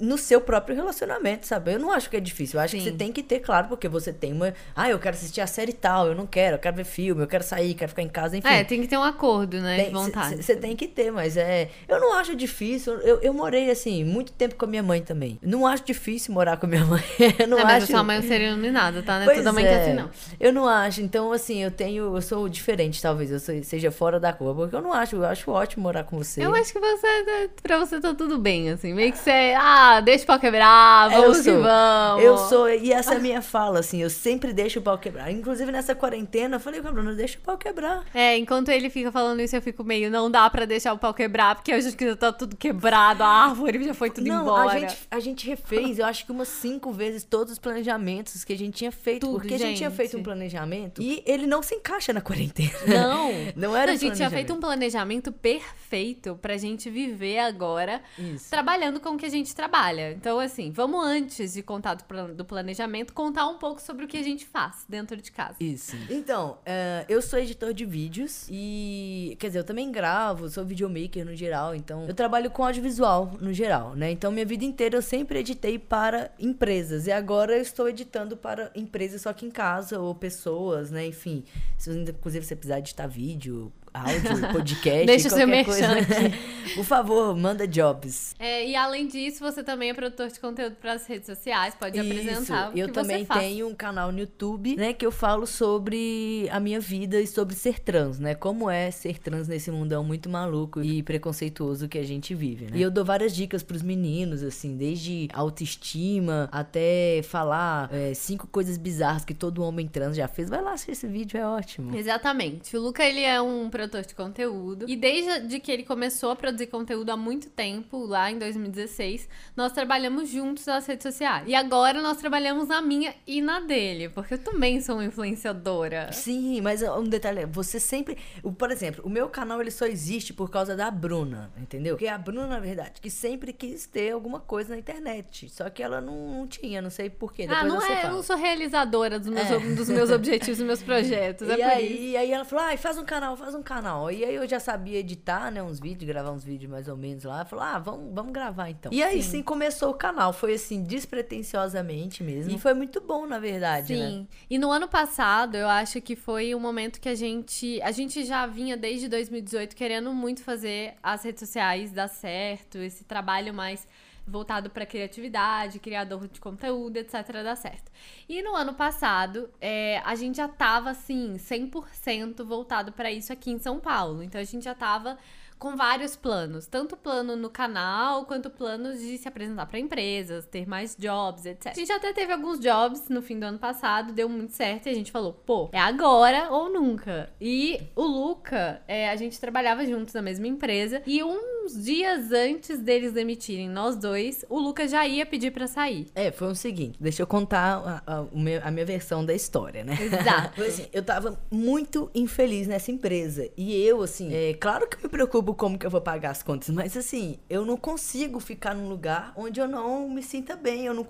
no 0.00 0.16
seu 0.16 0.40
próprio 0.40 0.74
relacionamento, 0.74 1.46
sabe? 1.46 1.74
Eu 1.74 1.78
não 1.78 1.92
acho 1.92 2.08
que 2.08 2.16
é 2.16 2.20
difícil. 2.20 2.58
Eu 2.58 2.64
acho 2.64 2.72
Sim. 2.72 2.78
que 2.78 2.84
você 2.84 2.92
tem 2.92 3.12
que 3.12 3.22
ter, 3.22 3.40
claro, 3.40 3.68
porque 3.68 3.88
você 3.88 4.12
tem 4.12 4.32
uma. 4.32 4.54
Ah, 4.74 4.88
eu 4.88 4.98
quero 4.98 5.16
assistir 5.16 5.40
a 5.40 5.46
série 5.46 5.72
tal, 5.72 6.08
eu 6.08 6.14
não 6.14 6.26
quero, 6.26 6.56
eu 6.56 6.58
quero 6.58 6.76
ver 6.76 6.84
filme, 6.84 7.22
eu 7.22 7.26
quero 7.26 7.44
sair, 7.44 7.74
quero 7.74 7.90
ficar 7.90 8.02
em 8.02 8.08
casa, 8.08 8.36
enfim. 8.36 8.48
É, 8.48 8.64
tem 8.64 8.80
que 8.80 8.88
ter 8.88 8.96
um 8.96 9.02
acordo, 9.02 9.60
né? 9.60 9.76
Tem, 9.76 9.86
de 9.86 9.92
vontade. 9.92 10.42
Você 10.42 10.56
tem 10.56 10.74
que 10.74 10.86
ter, 10.86 11.10
mas 11.10 11.36
é. 11.36 11.68
Eu 11.86 12.00
não 12.00 12.14
acho 12.14 12.34
difícil. 12.34 12.94
Eu, 13.00 13.20
eu 13.20 13.34
morei, 13.34 13.70
assim, 13.70 14.04
muito 14.04 14.32
tempo 14.32 14.54
com 14.54 14.64
a 14.64 14.68
minha 14.68 14.82
mãe 14.82 15.02
também. 15.02 15.38
Não 15.42 15.66
acho 15.66 15.84
difícil 15.84 16.32
morar 16.32 16.56
com 16.56 16.66
a 16.66 16.68
minha 16.68 16.84
mãe. 16.84 17.04
eu 17.38 17.46
não, 17.46 17.58
mas 17.58 17.84
acho. 17.84 17.92
sua 17.92 18.02
mãe 18.02 18.22
ser 18.22 18.40
iluminada, 18.40 19.02
tá? 19.02 19.20
Não 19.20 19.30
é 19.30 19.34
toda 19.34 19.52
mãe 19.52 19.64
é. 19.64 19.68
que 19.68 19.74
é 19.74 19.82
assim, 19.82 19.94
não. 19.94 20.10
Eu 20.40 20.52
não 20.52 20.66
acho. 20.66 21.02
Então, 21.02 21.32
assim, 21.32 21.62
eu 21.62 21.70
tenho. 21.70 22.16
Eu 22.16 22.22
sou 22.22 22.48
diferente, 22.48 23.00
talvez. 23.02 23.30
Eu 23.30 23.40
sou, 23.40 23.62
seja 23.62 23.90
fora 23.90 24.18
da 24.18 24.32
curva. 24.32 24.62
Porque 24.62 24.76
eu 24.76 24.82
não 24.82 24.92
acho. 24.92 25.16
Eu 25.16 25.26
acho 25.26 25.50
ótimo 25.50 25.82
morar 25.82 26.04
com 26.04 26.16
você. 26.16 26.44
Eu 26.44 26.54
acho 26.54 26.72
que 26.72 26.80
você. 26.80 27.50
Pra 27.62 27.78
você 27.78 28.00
tá 28.00 28.14
tudo 28.14 28.38
bem, 28.38 28.70
assim. 28.70 28.94
Meio 28.94 29.12
que 29.12 29.18
você. 29.18 29.54
Ah, 29.68 30.00
deixa 30.00 30.22
o 30.22 30.26
pau 30.28 30.38
quebrar, 30.38 31.10
vamos 31.10 31.40
que 31.40 31.50
vamos. 31.50 32.22
Eu 32.22 32.38
sou. 32.38 32.70
E 32.70 32.92
essa 32.92 33.14
é 33.14 33.16
a 33.16 33.20
minha 33.20 33.42
fala, 33.42 33.80
assim. 33.80 34.00
Eu 34.00 34.08
sempre 34.08 34.52
deixo 34.52 34.78
o 34.78 34.82
pau 34.82 34.96
quebrar. 34.96 35.28
Inclusive, 35.32 35.72
nessa 35.72 35.92
quarentena, 35.92 36.54
eu 36.54 36.60
falei 36.60 36.80
com 36.80 36.86
a 36.86 36.92
Bruna, 36.92 37.12
deixa 37.14 37.36
o 37.36 37.40
pau 37.40 37.58
quebrar. 37.58 38.04
É, 38.14 38.38
enquanto 38.38 38.68
ele 38.68 38.88
fica 38.88 39.10
falando 39.10 39.40
isso, 39.40 39.56
eu 39.56 39.60
fico 39.60 39.82
meio. 39.82 40.08
Não 40.08 40.30
dá 40.30 40.48
pra 40.48 40.66
deixar 40.66 40.92
o 40.92 40.98
pau 40.98 41.12
quebrar, 41.12 41.56
porque 41.56 41.72
eu 41.72 41.78
acho 41.78 41.96
que 41.96 42.14
tá 42.14 42.32
tudo 42.32 42.54
quebrado, 42.56 43.24
a 43.24 43.26
árvore 43.26 43.82
já 43.82 43.92
foi 43.92 44.08
tudo 44.08 44.28
não, 44.28 44.42
embora. 44.42 44.70
A 44.70 44.78
gente, 44.78 44.98
a 45.10 45.20
gente 45.20 45.46
refez, 45.48 45.98
eu 45.98 46.06
acho 46.06 46.24
que 46.24 46.30
umas 46.30 46.46
cinco 46.46 46.92
vezes 46.92 47.24
todos 47.24 47.54
os 47.54 47.58
planejamentos 47.58 48.44
que 48.44 48.52
a 48.52 48.58
gente 48.58 48.74
tinha 48.74 48.92
feito. 48.92 49.26
Tudo, 49.26 49.40
porque 49.40 49.58
gente. 49.58 49.62
a 49.64 49.66
gente 49.66 49.78
tinha 49.78 49.90
feito 49.90 50.16
um 50.16 50.22
planejamento 50.22 51.02
e 51.02 51.24
ele 51.26 51.44
não 51.44 51.60
se 51.60 51.74
encaixa 51.74 52.12
na 52.12 52.20
quarentena. 52.20 52.70
Não. 52.86 53.30
não 53.56 53.76
era 53.76 53.92
A 53.92 53.96
gente 53.96 54.14
tinha 54.14 54.30
feito 54.30 54.52
um 54.52 54.60
planejamento 54.60 55.32
perfeito 55.32 56.38
pra 56.40 56.56
gente 56.56 56.88
viver 56.88 57.38
agora 57.38 58.00
Isso. 58.16 58.48
trabalhando 58.48 59.00
com 59.00 59.10
o 59.10 59.16
que 59.16 59.26
a 59.26 59.28
gente 59.28 59.55
trabalha. 59.56 60.12
Então, 60.12 60.38
assim, 60.38 60.70
vamos 60.70 61.04
antes 61.04 61.54
de 61.54 61.62
contar 61.62 61.94
do, 61.94 62.34
do 62.34 62.44
planejamento, 62.44 63.14
contar 63.14 63.48
um 63.48 63.56
pouco 63.56 63.80
sobre 63.80 64.04
o 64.04 64.08
que 64.08 64.18
a 64.18 64.22
gente 64.22 64.44
faz 64.44 64.84
dentro 64.86 65.16
de 65.16 65.32
casa. 65.32 65.56
Isso. 65.58 65.96
Então, 66.10 66.58
uh, 66.60 67.06
eu 67.08 67.22
sou 67.22 67.38
editor 67.38 67.72
de 67.72 67.86
vídeos 67.86 68.46
e, 68.50 69.34
quer 69.40 69.46
dizer, 69.46 69.60
eu 69.60 69.64
também 69.64 69.90
gravo, 69.90 70.48
sou 70.50 70.64
videomaker 70.64 71.24
no 71.24 71.34
geral, 71.34 71.74
então 71.74 72.06
eu 72.06 72.14
trabalho 72.14 72.50
com 72.50 72.64
audiovisual 72.64 73.32
no 73.40 73.52
geral, 73.52 73.96
né? 73.96 74.10
Então, 74.10 74.30
minha 74.30 74.44
vida 74.44 74.64
inteira 74.64 74.96
eu 74.96 75.02
sempre 75.02 75.38
editei 75.38 75.78
para 75.78 76.30
empresas 76.38 77.06
e 77.06 77.12
agora 77.12 77.56
eu 77.56 77.62
estou 77.62 77.88
editando 77.88 78.36
para 78.36 78.70
empresas 78.74 79.22
só 79.22 79.32
que 79.32 79.46
em 79.46 79.50
casa 79.50 79.98
ou 79.98 80.14
pessoas, 80.14 80.90
né? 80.90 81.06
Enfim, 81.06 81.42
se 81.78 81.90
inclusive 81.90 82.44
você 82.44 82.54
precisar 82.54 82.78
editar 82.78 83.06
vídeo, 83.06 83.72
áudio, 84.02 84.48
podcast, 84.52 85.06
Deixa 85.06 85.28
qualquer 85.28 85.64
coisa. 85.64 85.92
Aqui. 85.92 86.56
Por 86.74 86.84
favor, 86.84 87.36
manda 87.36 87.66
jobs. 87.66 88.34
É, 88.38 88.68
e 88.68 88.74
além 88.74 89.06
disso, 89.06 89.40
você 89.40 89.62
também 89.62 89.90
é 89.90 89.94
produtor 89.94 90.28
de 90.28 90.38
conteúdo 90.40 90.76
para 90.76 90.92
as 90.92 91.06
redes 91.06 91.26
sociais, 91.26 91.74
pode 91.74 91.98
Isso. 91.98 92.06
apresentar 92.06 92.74
o 92.74 92.78
Eu 92.78 92.92
também 92.92 93.24
tenho 93.24 93.68
um 93.68 93.74
canal 93.74 94.10
no 94.10 94.18
YouTube, 94.18 94.76
né, 94.76 94.92
que 94.92 95.06
eu 95.06 95.12
falo 95.12 95.46
sobre 95.46 96.48
a 96.50 96.60
minha 96.60 96.80
vida 96.80 97.20
e 97.20 97.26
sobre 97.26 97.54
ser 97.54 97.78
trans, 97.78 98.18
né? 98.18 98.34
Como 98.34 98.68
é 98.68 98.90
ser 98.90 99.18
trans 99.18 99.48
nesse 99.48 99.70
mundão 99.70 100.04
muito 100.04 100.28
maluco 100.28 100.82
e 100.82 101.02
preconceituoso 101.02 101.88
que 101.88 101.98
a 101.98 102.04
gente 102.04 102.34
vive, 102.34 102.66
né? 102.66 102.72
E 102.74 102.82
eu 102.82 102.90
dou 102.90 103.04
várias 103.04 103.34
dicas 103.34 103.62
para 103.62 103.76
os 103.76 103.82
meninos, 103.82 104.42
assim, 104.42 104.76
desde 104.76 105.28
autoestima 105.32 106.48
até 106.52 107.22
falar 107.22 107.88
é, 107.92 108.12
cinco 108.14 108.46
coisas 108.46 108.76
bizarras 108.76 109.24
que 109.24 109.34
todo 109.34 109.62
homem 109.62 109.86
trans 109.86 110.16
já 110.16 110.28
fez. 110.28 110.48
Vai 110.48 110.60
lá 110.60 110.72
assistir 110.72 110.92
esse 110.92 111.06
vídeo, 111.06 111.38
é 111.38 111.46
ótimo. 111.46 111.96
Exatamente. 111.96 112.76
O 112.76 112.80
Luca, 112.80 113.04
ele 113.04 113.22
é 113.22 113.40
um 113.40 113.70
produtor 113.70 113.85
produtor 113.86 114.02
de 114.04 114.14
conteúdo. 114.14 114.86
E 114.88 114.96
desde 114.96 115.60
que 115.60 115.70
ele 115.70 115.84
começou 115.84 116.30
a 116.30 116.36
produzir 116.36 116.66
conteúdo 116.66 117.10
há 117.10 117.16
muito 117.16 117.48
tempo, 117.48 118.04
lá 118.04 118.30
em 118.30 118.38
2016, 118.38 119.28
nós 119.56 119.72
trabalhamos 119.72 120.28
juntos 120.28 120.66
nas 120.66 120.86
redes 120.86 121.02
sociais. 121.02 121.48
E 121.48 121.54
agora 121.54 122.02
nós 122.02 122.16
trabalhamos 122.18 122.68
na 122.68 122.82
minha 122.82 123.14
e 123.26 123.40
na 123.40 123.60
dele, 123.60 124.08
porque 124.08 124.34
eu 124.34 124.38
também 124.38 124.80
sou 124.80 124.96
uma 124.96 125.04
influenciadora. 125.04 126.12
Sim, 126.12 126.60
mas 126.60 126.82
um 126.82 127.04
detalhe, 127.04 127.46
você 127.46 127.78
sempre, 127.78 128.16
por 128.58 128.70
exemplo, 128.70 129.04
o 129.04 129.10
meu 129.10 129.28
canal 129.28 129.60
ele 129.60 129.70
só 129.70 129.86
existe 129.86 130.32
por 130.32 130.50
causa 130.50 130.76
da 130.76 130.90
Bruna, 130.90 131.50
entendeu? 131.56 131.94
Porque 131.94 132.08
a 132.08 132.18
Bruna, 132.18 132.46
na 132.46 132.58
verdade, 132.58 133.00
que 133.00 133.10
sempre 133.10 133.52
quis 133.52 133.86
ter 133.86 134.12
alguma 134.12 134.40
coisa 134.40 134.74
na 134.74 134.78
internet, 134.78 135.48
só 135.50 135.70
que 135.70 135.82
ela 135.82 136.00
não, 136.00 136.38
não 136.38 136.46
tinha, 136.46 136.82
não 136.82 136.90
sei 136.90 137.08
porquê. 137.08 137.46
ah, 137.48 137.64
não 137.64 137.80
é, 137.80 138.06
eu 138.06 138.10
não 138.10 138.22
sou 138.22 138.36
realizadora 138.36 139.18
dos 139.18 139.28
meus, 139.28 139.50
é. 139.50 139.58
dos 139.58 139.88
meus 139.88 140.10
objetivos, 140.10 140.58
dos 140.58 140.66
meus 140.66 140.82
projetos. 140.82 141.48
É 141.48 141.56
e, 141.56 141.62
aí, 141.62 142.10
e 142.10 142.16
aí 142.16 142.32
ela 142.32 142.44
falou, 142.44 142.64
ai, 142.64 142.76
faz 142.76 142.98
um 142.98 143.04
canal, 143.04 143.36
faz 143.36 143.54
um 143.54 143.62
canal 143.62 143.75
canal. 143.76 144.10
E 144.10 144.24
aí 144.24 144.34
eu 144.34 144.48
já 144.48 144.58
sabia 144.58 144.98
editar, 144.98 145.50
né, 145.50 145.62
uns 145.62 145.78
vídeos, 145.78 146.08
gravar 146.08 146.30
uns 146.30 146.44
vídeos 146.44 146.70
mais 146.70 146.88
ou 146.88 146.96
menos 146.96 147.24
lá. 147.24 147.44
Falou, 147.44 147.64
ah, 147.64 147.78
vamos, 147.78 148.14
vamos 148.14 148.32
gravar 148.32 148.70
então. 148.70 148.92
E 148.92 149.02
aí 149.02 149.22
sim. 149.22 149.30
sim 149.30 149.42
começou 149.42 149.90
o 149.90 149.94
canal. 149.94 150.32
Foi 150.32 150.54
assim, 150.54 150.82
despretensiosamente 150.82 152.22
mesmo. 152.22 152.52
E 152.52 152.58
foi 152.58 152.74
muito 152.74 153.00
bom, 153.00 153.26
na 153.26 153.38
verdade, 153.38 153.94
né? 153.94 154.08
Sim. 154.08 154.18
Né? 154.20 154.26
E 154.48 154.58
no 154.58 154.70
ano 154.70 154.88
passado, 154.88 155.56
eu 155.56 155.68
acho 155.68 156.00
que 156.00 156.16
foi 156.16 156.54
um 156.54 156.60
momento 156.60 157.00
que 157.00 157.08
a 157.08 157.14
gente. 157.14 157.80
A 157.82 157.92
gente 157.92 158.24
já 158.24 158.46
vinha 158.46 158.76
desde 158.76 159.08
2018 159.08 159.76
querendo 159.76 160.12
muito 160.12 160.42
fazer 160.42 160.94
as 161.02 161.22
redes 161.22 161.40
sociais 161.40 161.92
dar 161.92 162.08
certo, 162.08 162.78
esse 162.78 163.04
trabalho 163.04 163.52
mais 163.52 163.86
voltado 164.26 164.70
para 164.70 164.84
criatividade, 164.84 165.78
criador 165.78 166.26
de 166.28 166.40
conteúdo, 166.40 166.96
etc, 166.96 167.12
dar 167.44 167.56
certo. 167.56 167.90
E 168.28 168.42
no 168.42 168.54
ano 168.54 168.74
passado, 168.74 169.48
é, 169.60 170.00
a 170.04 170.14
gente 170.14 170.36
já 170.36 170.48
tava 170.48 170.90
assim, 170.90 171.34
100% 171.36 172.44
voltado 172.44 172.92
para 172.92 173.10
isso 173.10 173.32
aqui 173.32 173.50
em 173.50 173.58
São 173.58 173.78
Paulo. 173.78 174.22
Então 174.22 174.40
a 174.40 174.44
gente 174.44 174.64
já 174.64 174.74
tava 174.74 175.16
com 175.58 175.74
vários 175.74 176.14
planos, 176.14 176.66
tanto 176.66 176.96
plano 176.96 177.34
no 177.34 177.48
canal 177.48 178.26
quanto 178.26 178.50
planos 178.50 179.00
de 179.00 179.16
se 179.16 179.26
apresentar 179.26 179.66
para 179.66 179.78
empresas, 179.78 180.46
ter 180.46 180.68
mais 180.68 180.94
jobs, 180.98 181.46
etc. 181.46 181.68
A 181.68 181.74
gente 181.74 181.92
até 181.92 182.12
teve 182.12 182.32
alguns 182.32 182.60
jobs 182.60 183.08
no 183.08 183.22
fim 183.22 183.38
do 183.38 183.44
ano 183.44 183.58
passado, 183.58 184.12
deu 184.12 184.28
muito 184.28 184.52
certo 184.52 184.86
e 184.86 184.90
a 184.90 184.94
gente 184.94 185.10
falou, 185.10 185.32
pô, 185.32 185.70
é 185.72 185.78
agora 185.78 186.50
ou 186.50 186.70
nunca. 186.70 187.30
E 187.40 187.80
o 187.94 188.04
Luca, 188.04 188.82
é, 188.86 189.08
a 189.08 189.16
gente 189.16 189.40
trabalhava 189.40 189.86
juntos 189.86 190.12
na 190.12 190.20
mesma 190.20 190.46
empresa 190.46 191.02
e 191.06 191.22
uns 191.66 191.82
dias 191.82 192.30
antes 192.30 192.78
deles 192.78 193.12
demitirem 193.12 193.68
nós 193.68 193.96
dois, 193.96 194.44
o 194.48 194.58
Luca 194.58 194.86
já 194.86 195.06
ia 195.06 195.26
pedir 195.26 195.50
para 195.50 195.66
sair. 195.66 196.06
É, 196.14 196.30
foi 196.30 196.48
o 196.48 196.54
seguinte, 196.54 196.96
deixa 197.00 197.22
eu 197.22 197.26
contar 197.26 198.02
a, 198.06 198.18
a, 198.18 198.26
a 198.62 198.70
minha 198.70 198.86
versão 198.86 199.24
da 199.24 199.34
história, 199.34 199.82
né? 199.82 199.98
Exato. 200.00 200.62
assim, 200.62 200.86
eu 200.92 201.02
tava 201.02 201.38
muito 201.50 202.08
infeliz 202.14 202.68
nessa 202.68 202.92
empresa 202.92 203.48
e 203.56 203.74
eu, 203.82 204.00
assim, 204.00 204.32
é 204.32 204.54
claro 204.54 204.88
que 204.88 205.02
me 205.02 205.08
preocupo 205.08 205.54
como 205.54 205.76
que 205.76 205.84
eu 205.84 205.90
vou 205.90 206.00
pagar 206.00 206.30
as 206.30 206.42
contas, 206.42 206.70
mas 206.70 206.96
assim, 206.96 207.38
eu 207.50 207.64
não 207.64 207.76
consigo 207.76 208.38
ficar 208.38 208.74
num 208.74 208.88
lugar 208.88 209.32
onde 209.36 209.60
eu 209.60 209.66
não 209.66 210.08
me 210.08 210.22
sinta 210.22 210.54
bem, 210.54 210.86
eu 210.86 210.94
não, 210.94 211.04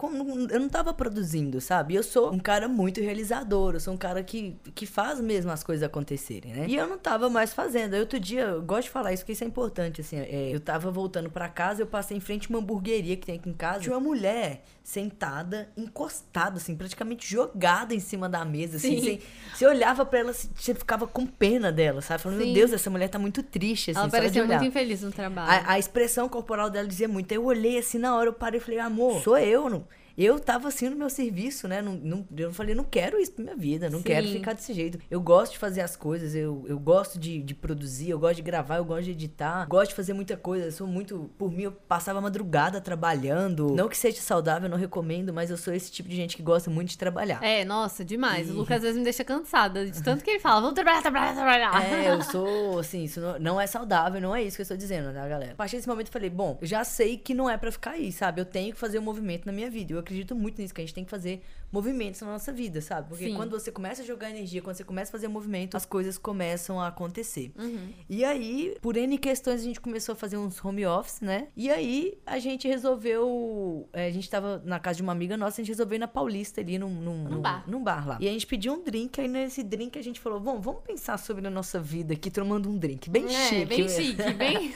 eu 0.51 0.61
não 0.61 0.69
tava 0.71 0.95
produzindo, 0.95 1.61
sabe? 1.61 1.95
Eu 1.95 2.03
sou 2.03 2.33
um 2.33 2.39
cara 2.39 2.67
muito 2.67 3.01
realizador, 3.01 3.75
eu 3.75 3.81
sou 3.81 3.93
um 3.93 3.99
cara 3.99 4.23
que, 4.23 4.57
que 4.75 4.87
faz 4.87 5.21
mesmo 5.21 5.51
as 5.51 5.63
coisas 5.63 5.83
acontecerem, 5.83 6.55
né? 6.55 6.65
E 6.67 6.77
eu 6.77 6.87
não 6.87 6.97
tava 6.97 7.29
mais 7.29 7.53
fazendo. 7.53 7.93
Aí 7.93 8.01
outro 8.01 8.19
dia, 8.19 8.45
eu 8.45 8.63
gosto 8.63 8.85
de 8.85 8.91
falar 8.91 9.13
isso, 9.13 9.23
porque 9.23 9.33
isso 9.33 9.45
é 9.45 9.47
importante, 9.47 10.01
assim, 10.01 10.17
é, 10.17 10.46
eu 10.53 10.61
tava 10.61 10.91
voltando 10.91 11.31
para 11.31 11.49
casa, 11.49 11.83
eu 11.83 11.87
passei 11.87 12.17
em 12.17 12.21
frente 12.21 12.47
a 12.47 12.51
uma 12.51 12.59
hamburgueria 12.59 13.17
que 13.17 13.27
tem 13.27 13.37
aqui 13.37 13.49
em 13.49 13.53
casa, 13.53 13.81
tinha 13.81 13.95
uma 13.95 14.01
mulher 14.01 14.63
sentada, 14.83 15.69
encostada, 15.77 16.57
assim, 16.57 16.77
praticamente 16.77 17.29
jogada 17.29 17.95
em 17.95 18.01
cima 18.01 18.29
da 18.29 18.45
mesa, 18.45 18.77
assim, 18.77 19.01
você, 19.01 19.21
você 19.55 19.67
olhava 19.67 20.07
para 20.07 20.19
ela, 20.21 20.33
você 20.33 20.75
ficava 20.75 21.07
com 21.07 21.27
pena 21.27 21.73
dela, 21.73 22.01
sabe? 22.01 22.23
Falando, 22.23 22.39
Sim. 22.39 22.47
meu 22.47 22.55
Deus, 22.55 22.73
essa 22.73 22.91
mulher 22.91 23.09
tá 23.09 23.19
muito 23.19 23.43
triste, 23.43 23.91
assim, 23.91 24.01
ela 24.01 24.09
parecia 24.09 24.45
muito 24.45 24.65
infeliz 24.65 25.03
no 25.03 25.11
trabalho. 25.11 25.67
A, 25.67 25.73
a, 25.73 25.79
expressão 25.79 26.29
corporal 26.29 26.71
dela 26.71 26.87
dizia 26.87 27.09
muito. 27.09 27.33
Eu 27.33 27.45
olhei 27.45 27.79
assim 27.79 27.99
na 27.99 28.15
hora, 28.15 28.29
eu 28.29 28.33
parei 28.33 28.61
e 28.61 28.63
falei, 28.63 28.79
amor, 28.79 29.23
sou 29.23 29.37
eu, 29.39 29.69
não 29.69 29.85
eu 30.17 30.41
tava 30.41 30.69
assim 30.69 30.89
no 30.89 30.97
meu 30.97 31.11
serviço, 31.11 31.69
né? 31.69 31.83
Não, 31.83 31.95
não, 31.95 32.27
eu 32.37 32.53
falei, 32.53 32.75
não 32.75 32.85
quero 32.85 33.19
isso 33.19 33.33
pra 33.33 33.45
minha 33.45 33.57
vida, 33.57 33.91
não 33.91 33.99
Sim. 33.99 34.05
quero 34.05 34.29
ficar 34.29 34.55
desse 34.55 34.73
jeito. 34.73 34.99
Eu 35.11 35.21
gosto 35.21 35.53
de 35.53 35.59
fazer 35.59 35.81
as 35.81 35.97
coisas, 35.97 36.35
eu, 36.35 36.65
eu 36.69 36.79
gosto 36.79 37.19
de, 37.19 37.43
de 37.43 37.55
produzir, 37.55 38.11
eu 38.11 38.19
gosto 38.19 38.37
de 38.37 38.43
gravar, 38.43 38.77
eu 38.77 38.85
gosto 38.85 39.05
de 39.05 39.11
editar, 39.11 39.67
gosto 39.67 39.91
de 39.91 39.95
fazer 39.95 40.13
muita 40.13 40.37
coisa. 40.37 40.67
Eu 40.67 40.73
sou 40.73 40.87
muito. 40.87 41.31
Por 41.37 41.51
mim, 41.51 41.65
eu 41.65 41.73
passava 41.73 42.21
madrugada 42.21 42.81
trabalhando. 42.81 43.75
Não 43.75 43.89
que 43.89 43.97
seja 43.97 44.21
saudável, 44.21 44.67
eu 44.67 44.71
não 44.71 44.79
recomendo, 44.79 45.33
mas 45.33 45.51
eu 45.51 45.57
sou 45.57 45.75
esse 45.75 45.91
tipo 45.91 46.09
de 46.09 46.17
gente 46.17 46.37
que 46.37 46.43
gosta 46.43 46.71
muito 46.71 46.91
de 46.91 46.99
trabalhar. 46.99 47.43
É, 47.43 47.65
nossa, 47.65 48.05
demais. 48.05 48.49
E... 48.49 48.53
O 48.53 48.57
Lucas 48.57 48.77
às 48.77 48.83
vezes 48.83 48.97
me 48.97 49.05
deixa 49.05 49.25
cansada, 49.25 49.85
de 49.85 50.03
tanto 50.03 50.25
que 50.25 50.31
ele 50.31 50.41
fala, 50.41 50.61
vamos 50.61 50.75
trabalhar, 50.75 51.03
trabalhar, 51.03 51.35
trabalhar. 51.35 51.85
É, 51.85 52.11
eu 52.11 52.23
sou, 52.23 52.79
assim, 52.79 53.05
isso 53.05 53.21
não, 53.21 53.39
não 53.39 53.61
é 53.61 53.67
saudável, 53.67 54.21
não 54.21 54.35
é 54.35 54.43
isso 54.43 54.57
que 54.57 54.63
eu 54.63 54.65
estou 54.65 54.77
dizendo, 54.77 55.13
né, 55.13 55.29
galera? 55.29 55.53
A 55.53 55.57
partir 55.57 55.77
desse 55.77 55.89
momento 55.89 56.07
eu 56.07 56.13
falei, 56.13 56.31
bom, 56.31 56.59
eu 56.61 56.67
já 56.67 56.85
sei 56.85 57.17
que 57.17 57.35
não 57.35 57.49
é 57.49 57.57
para 57.57 57.71
ficar 57.71 57.93
aí, 57.93 58.11
sabe? 58.11 58.41
Eu 58.41 58.45
tenho 58.45 58.73
que 58.73 58.79
fazer 58.79 58.99
um 58.99 59.03
movimento 59.03 59.47
na 59.47 59.53
minha 59.53 59.71
vida. 59.71 59.93
Eu 59.93 60.06
acredito 60.07 60.35
muito 60.35 60.61
nisso, 60.61 60.73
que 60.73 60.81
a 60.81 60.85
gente 60.85 60.95
tem 60.95 61.05
que 61.05 61.11
fazer 61.11 61.43
movimentos 61.71 62.21
na 62.21 62.29
nossa 62.29 62.53
vida, 62.53 62.81
sabe? 62.81 63.09
Porque 63.09 63.27
Sim. 63.27 63.35
quando 63.35 63.51
você 63.51 63.71
começa 63.71 64.03
a 64.03 64.05
jogar 64.05 64.31
energia, 64.31 64.63
quando 64.63 64.77
você 64.77 64.85
começa 64.85 65.11
a 65.11 65.13
fazer 65.13 65.29
movimento, 65.29 65.77
as 65.77 65.85
coisas 65.85 66.19
começam 66.19 66.81
a 66.81 66.89
acontecer. 66.89 67.53
Uhum. 67.59 67.93
E 68.09 68.25
aí, 68.25 68.77
por 68.81 68.97
N 68.97 69.19
questões, 69.19 69.61
a 69.61 69.65
gente 69.65 69.81
começou 69.81 70.13
a 70.13 70.17
fazer 70.17 70.37
uns 70.37 70.63
home 70.65 70.87
office, 70.87 71.21
né? 71.21 71.49
E 71.57 71.71
aí, 71.71 72.19
a 72.25 72.39
gente 72.39 72.67
resolveu. 72.69 73.89
É, 73.93 74.07
a 74.07 74.11
gente 74.11 74.29
tava 74.29 74.63
na 74.65 74.79
casa 74.79 74.97
de 74.97 75.03
uma 75.03 75.13
amiga 75.13 75.37
nossa, 75.37 75.61
a 75.61 75.65
gente 75.65 75.73
resolveu 75.73 75.97
ir 75.97 76.01
na 76.01 76.09
Paulista 76.09 76.61
ali, 76.61 76.79
num, 76.79 76.89
num, 76.89 77.25
num, 77.25 77.41
bar. 77.41 77.65
num 77.67 77.83
bar 77.83 78.07
lá. 78.07 78.19
E 78.21 78.29
a 78.29 78.33
gente 78.33 78.47
pediu 78.47 78.73
um 78.73 78.83
drink, 78.83 79.21
aí 79.21 79.29
nesse 79.29 79.63
drink 79.63 79.99
a 79.99 80.03
gente 80.03 80.21
falou: 80.21 80.41
bom, 80.41 80.61
vamos 80.61 80.83
pensar 80.83 81.19
sobre 81.19 81.47
a 81.47 81.51
nossa 81.51 81.81
vida 81.81 82.15
aqui, 82.15 82.31
tomando 82.31 82.69
um 82.69 82.79
drink. 82.79 83.11
Bem 83.11 83.25
é, 83.25 83.29
chique. 83.29 83.67
Bem 83.67 83.89
chique, 83.89 84.31
bem. 84.35 84.75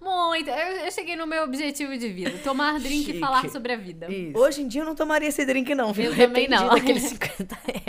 Muito. 0.00 0.50
Eu, 0.50 0.84
eu, 0.84 0.90
cheguei 0.92 1.16
no 1.16 1.26
meu 1.26 1.44
objetivo 1.44 1.96
de 1.96 2.08
vida: 2.08 2.38
tomar 2.44 2.78
drink 2.78 3.04
chique. 3.04 3.16
e 3.16 3.20
falar 3.20 3.48
sobre 3.48 3.72
a 3.72 3.76
vida. 3.76 4.10
Isso. 4.12 4.38
Hoje 4.38 4.62
em 4.62 4.68
dia 4.68 4.82
eu 4.82 4.86
não 4.86 4.94
tomaria 4.94 5.28
esse 5.28 5.44
drink, 5.44 5.74
não. 5.74 5.92
Eu 5.96 6.12
também 6.26 6.48
não. 6.48 6.68
Daqueles 6.68 7.02
50 7.10 7.58
reais. 7.66 7.87